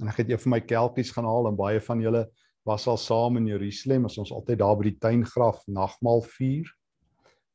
en 0.00 0.08
ek 0.10 0.24
het 0.24 0.32
een 0.32 0.40
van 0.42 0.56
my 0.56 0.60
kelkies 0.66 1.12
gaan 1.14 1.28
haal 1.28 1.46
en 1.48 1.56
baie 1.56 1.80
van 1.84 2.00
julle 2.02 2.24
was 2.66 2.88
al 2.90 2.98
saam 2.98 3.38
in 3.38 3.46
Jerusalem 3.46 4.08
as 4.08 4.18
ons 4.18 4.32
altyd 4.34 4.58
daar 4.58 4.74
by 4.78 4.88
die 4.90 4.98
tuingraf 5.02 5.62
nagmaal 5.70 6.24
vier 6.34 6.66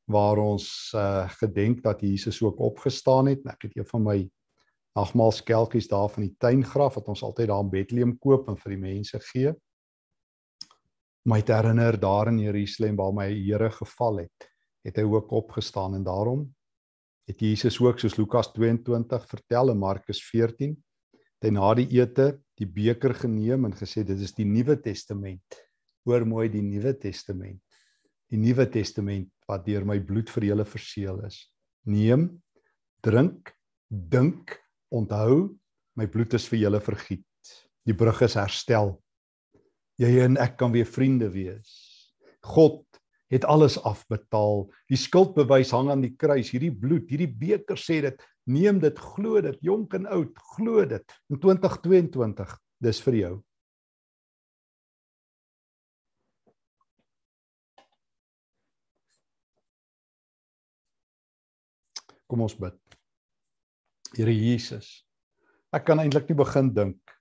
waar 0.07 0.39
ons 0.39 0.93
uh, 0.95 1.27
gedenk 1.41 1.81
dat 1.83 1.99
Jesus 2.01 2.39
ook 2.39 2.61
opgestaan 2.63 3.27
het. 3.27 3.41
Ek 3.43 3.67
het 3.67 3.75
een 3.75 3.89
van 3.89 4.05
my 4.05 4.17
nagmaalskelkies 4.97 5.89
daar 5.91 6.09
van 6.09 6.25
die 6.25 6.35
tuingraf 6.41 6.97
wat 6.97 7.09
ons 7.13 7.23
altyd 7.25 7.51
daar 7.51 7.63
in 7.65 7.71
Bethlehem 7.73 8.17
koop 8.17 8.49
en 8.49 8.57
vir 8.57 8.75
die 8.75 8.81
mense 8.81 9.19
gee. 9.31 9.53
My 11.27 11.41
te 11.43 11.53
herinner 11.57 11.97
daar 11.99 12.31
in 12.31 12.39
Jerusalem 12.39 12.97
waar 12.97 13.13
my 13.13 13.27
Here 13.33 13.69
geval 13.71 14.23
het, 14.25 14.47
het 14.87 14.97
hy 14.97 15.05
ook 15.05 15.33
opgestaan 15.35 15.97
en 15.97 16.05
daarom 16.07 16.47
het 17.27 17.41
Jesus 17.43 17.75
ook 17.83 17.99
soos 17.99 18.15
Lukas 18.15 18.53
22 18.55 19.25
vertel 19.27 19.73
in 19.73 19.79
Markus 19.81 20.21
14 20.29 20.77
het 21.37 21.47
hy 21.49 21.51
na 21.53 21.73
die 21.77 21.87
ete 21.99 22.31
die 22.57 22.65
beker 22.65 23.13
geneem 23.13 23.67
en 23.67 23.75
gesê 23.77 24.01
dit 24.07 24.17
is 24.23 24.33
die 24.33 24.47
Nuwe 24.47 24.77
Testament. 24.81 25.59
Hoor 26.07 26.25
mooi 26.25 26.47
die 26.49 26.63
Nuwe 26.65 26.95
Testament. 26.97 27.59
Die 28.31 28.39
Nuwe 28.41 28.65
Testament 28.71 29.29
wat 29.47 29.67
deur 29.67 29.85
my 29.85 29.99
bloed 30.03 30.31
vir 30.33 30.47
julle 30.49 30.65
verseël 30.65 31.19
is. 31.27 31.43
Neem, 31.85 32.31
drink, 33.05 33.53
dink, 33.87 34.55
onthou, 34.93 35.55
my 35.97 36.07
bloed 36.07 36.35
is 36.37 36.47
vir 36.49 36.61
julle 36.65 36.81
vergiet. 36.83 37.25
Die 37.87 37.95
brug 37.95 38.21
is 38.25 38.37
herstel. 38.37 38.97
Jy 39.97 40.11
en 40.25 40.37
ek 40.41 40.57
kan 40.59 40.73
weer 40.75 40.87
vriende 40.87 41.29
wees. 41.33 41.71
God 42.45 42.83
het 43.33 43.45
alles 43.49 43.77
afbetaal. 43.83 44.67
Die 44.91 44.99
skuldbewys 44.99 45.73
hang 45.75 45.89
aan 45.91 46.05
die 46.05 46.13
kruis. 46.15 46.51
Hierdie 46.53 46.71
bloed, 46.71 47.09
hierdie 47.11 47.31
beker 47.31 47.79
sê 47.79 47.99
dit, 48.05 48.23
neem 48.47 48.79
dit, 48.83 48.99
glo 49.15 49.41
dit, 49.43 49.57
jonk 49.65 49.97
en 49.97 50.07
oud, 50.15 50.39
glo 50.55 50.85
dit. 50.87 51.17
In 51.31 51.41
2022, 51.43 52.55
dis 52.87 53.03
vir 53.07 53.19
jou. 53.21 53.35
Kom 62.27 62.43
ons 62.43 62.57
bid. 62.59 62.86
Here 64.17 64.33
Jesus, 64.33 65.03
ek 65.69 65.83
kan 65.85 65.99
eintlik 66.01 66.31
nie 66.31 66.37
begin 66.39 66.71
dink 66.73 67.17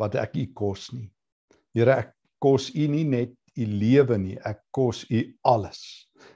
wat 0.00 0.14
ek 0.16 0.38
u 0.40 0.46
kos 0.56 0.88
nie. 0.94 1.10
Here, 1.76 1.92
ek 1.92 2.14
kos 2.40 2.70
u 2.72 2.86
nie 2.88 3.04
net 3.04 3.34
u 3.56 3.66
lewe 3.68 4.16
nie. 4.20 4.36
Ek 4.44 4.62
kos 4.72 5.04
u 5.12 5.20
alles. 5.44 5.82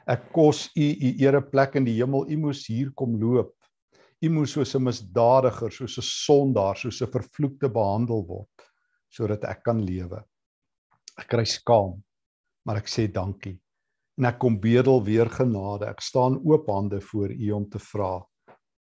Ek 0.05 0.29
kos 0.35 0.67
u 0.77 0.85
u 0.85 1.13
ereplek 1.25 1.79
in 1.81 1.89
die 1.89 1.97
hemel. 1.97 2.27
U 2.29 2.37
moes 2.45 2.67
hier 2.69 2.93
kom 2.97 3.17
loop. 3.21 3.55
U 4.21 4.29
moes 4.29 4.53
soos 4.53 4.75
'n 4.77 4.85
misdadiger, 4.85 5.73
soos 5.73 5.97
'n 5.99 6.05
sondaar, 6.05 6.77
soos 6.77 7.01
'n 7.01 7.13
vervloekte 7.13 7.69
behandel 7.69 8.27
word 8.27 8.69
sodat 9.11 9.45
ek 9.45 9.65
kan 9.65 9.81
lewe. 9.81 10.23
Ek 11.19 11.27
kry 11.27 11.45
skaam, 11.45 12.03
maar 12.65 12.77
ek 12.77 12.87
sê 12.87 13.11
dankie. 13.11 13.59
En 14.19 14.27
ek 14.27 14.39
kom 14.39 14.61
bedel 14.61 15.03
weer 15.03 15.27
genade. 15.27 15.89
Ek 15.89 16.01
staan 16.01 16.39
oop 16.45 16.69
hande 16.69 17.01
voor 17.01 17.31
u 17.33 17.51
om 17.51 17.69
te 17.69 17.79
vra. 17.79 18.23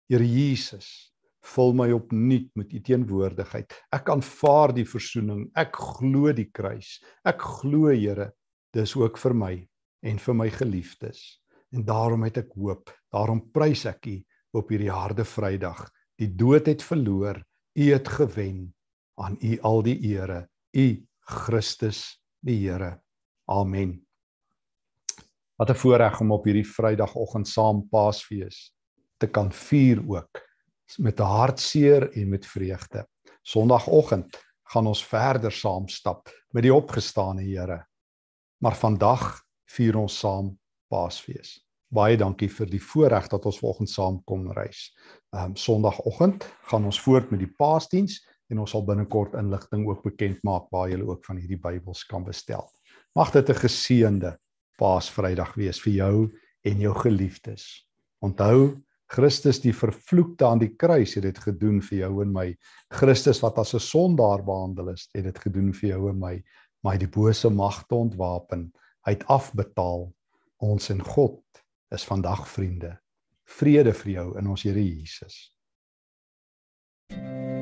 Here 0.10 0.26
Jesus, 0.26 1.12
vul 1.54 1.76
my 1.78 1.91
opnuut 1.93 2.48
met 2.58 2.72
u 2.74 2.80
teenwoordigheid. 2.82 3.76
Ek 3.93 4.08
aanvaar 4.10 4.72
die 4.74 4.86
verzoening. 4.89 5.43
Ek 5.54 5.76
glo 5.78 6.32
die 6.34 6.48
kruis. 6.50 6.95
Ek 7.30 7.43
glo 7.62 7.91
Here, 7.93 8.32
dis 8.74 8.95
ook 8.98 9.19
vir 9.22 9.36
my 9.38 9.52
en 10.10 10.17
vir 10.24 10.38
my 10.39 10.48
geliefdes. 10.50 11.22
En 11.69 11.86
daarom 11.86 12.26
het 12.26 12.39
ek 12.41 12.56
hoop. 12.58 12.89
Daarom 13.13 13.43
prys 13.54 13.86
ek 13.86 14.10
u 14.10 14.15
op 14.58 14.74
hierdie 14.74 14.89
harde 14.89 15.28
Vrydag. 15.30 15.86
Die 16.17 16.32
dood 16.34 16.72
het 16.72 16.82
verloor. 16.82 17.38
U 17.78 17.91
het 17.93 18.10
gewen. 18.10 18.65
Aan 19.22 19.38
u 19.45 19.60
al 19.62 19.86
die 19.86 19.98
ere. 20.10 20.48
U 20.74 20.88
Christus 21.22 22.02
die 22.41 22.58
Here. 22.63 22.95
Amen. 23.45 24.00
Wat 25.54 25.69
'n 25.69 25.78
voorreg 25.86 26.19
om 26.22 26.32
op 26.32 26.50
hierdie 26.50 26.65
Vrydagoggend 26.65 27.48
saam 27.48 27.86
Paasfees 27.93 28.72
te 29.19 29.27
kan 29.27 29.51
vier 29.51 30.01
ook 30.08 30.41
met 30.97 31.19
'n 31.19 31.23
hartseer 31.23 32.12
en 32.12 32.29
met 32.29 32.45
vreugde. 32.45 33.08
Sondagoggend 33.41 34.39
gaan 34.63 34.88
ons 34.88 35.05
verder 35.05 35.51
saam 35.51 35.88
stap 35.88 36.29
met 36.49 36.63
die 36.63 36.73
opgestane 36.73 37.43
Here. 37.43 37.86
Maar 38.58 38.75
vandag 38.75 39.41
vier 39.65 39.97
ons 39.97 40.19
saam 40.19 40.58
Paasfees. 40.88 41.60
Baie 41.89 42.17
dankie 42.17 42.49
vir 42.49 42.69
die 42.69 42.82
voorreg 42.82 43.27
dat 43.27 43.45
ons 43.45 43.60
vanoggend 43.60 43.89
saam 43.89 44.19
kom 44.23 44.51
reis. 44.51 44.95
Ehm 45.34 45.45
um, 45.51 45.55
Sondagoggend 45.55 46.45
gaan 46.69 46.86
ons 46.86 47.01
voort 47.01 47.32
met 47.32 47.39
die 47.39 47.53
Paasdiens 47.58 48.19
en 48.49 48.60
ons 48.60 48.71
sal 48.71 48.86
binnekort 48.86 49.34
inligting 49.34 49.88
ook 49.88 50.03
bekend 50.03 50.43
maak 50.43 50.69
waar 50.73 50.89
jy 50.89 51.01
ook 51.01 51.25
van 51.25 51.38
hierdie 51.38 51.62
Bybels 51.62 52.05
kan 52.05 52.23
bestel. 52.23 52.69
Mag 53.15 53.32
dit 53.32 53.49
'n 53.49 53.62
geseënde 53.65 54.38
Paasvrydag 54.77 55.55
wees 55.55 55.82
vir 55.82 55.93
jou 55.93 56.32
en 56.63 56.79
jou 56.79 56.93
geliefdes. 56.93 57.88
Onthou 58.21 58.82
Christus 59.10 59.58
die 59.63 59.74
vervloekte 59.74 60.45
aan 60.45 60.62
die 60.62 60.76
kruis 60.78 61.15
het 61.17 61.26
dit 61.26 61.39
gedoen 61.41 61.82
vir 61.82 61.98
jou 62.04 62.12
en 62.22 62.34
my. 62.34 62.48
Christus 62.93 63.41
wat 63.41 63.58
as 63.58 63.74
'n 63.74 63.80
sondaar 63.80 64.43
behandel 64.45 64.89
is, 64.93 65.10
het 65.13 65.24
dit 65.24 65.39
gedoen 65.39 65.74
vir 65.74 65.89
jou 65.89 66.10
en 66.10 66.19
my. 66.19 66.43
Maar 66.84 66.93
hy 66.93 67.00
die 67.00 67.13
bose 67.19 67.50
magte 67.50 67.95
ontwapen. 67.95 68.72
Hy 69.06 69.12
het 69.12 69.26
afbetaal. 69.28 70.13
Ons 70.60 70.89
en 70.89 71.02
God 71.02 71.41
is 71.91 72.06
vandag 72.06 72.48
vriende. 72.48 73.00
Vrede 73.45 73.93
vir 73.93 74.12
jou 74.12 74.38
in 74.38 74.48
ons 74.48 74.63
Here 74.63 74.84
Jesus. 74.84 75.54
thank 77.10 77.50
you 77.50 77.59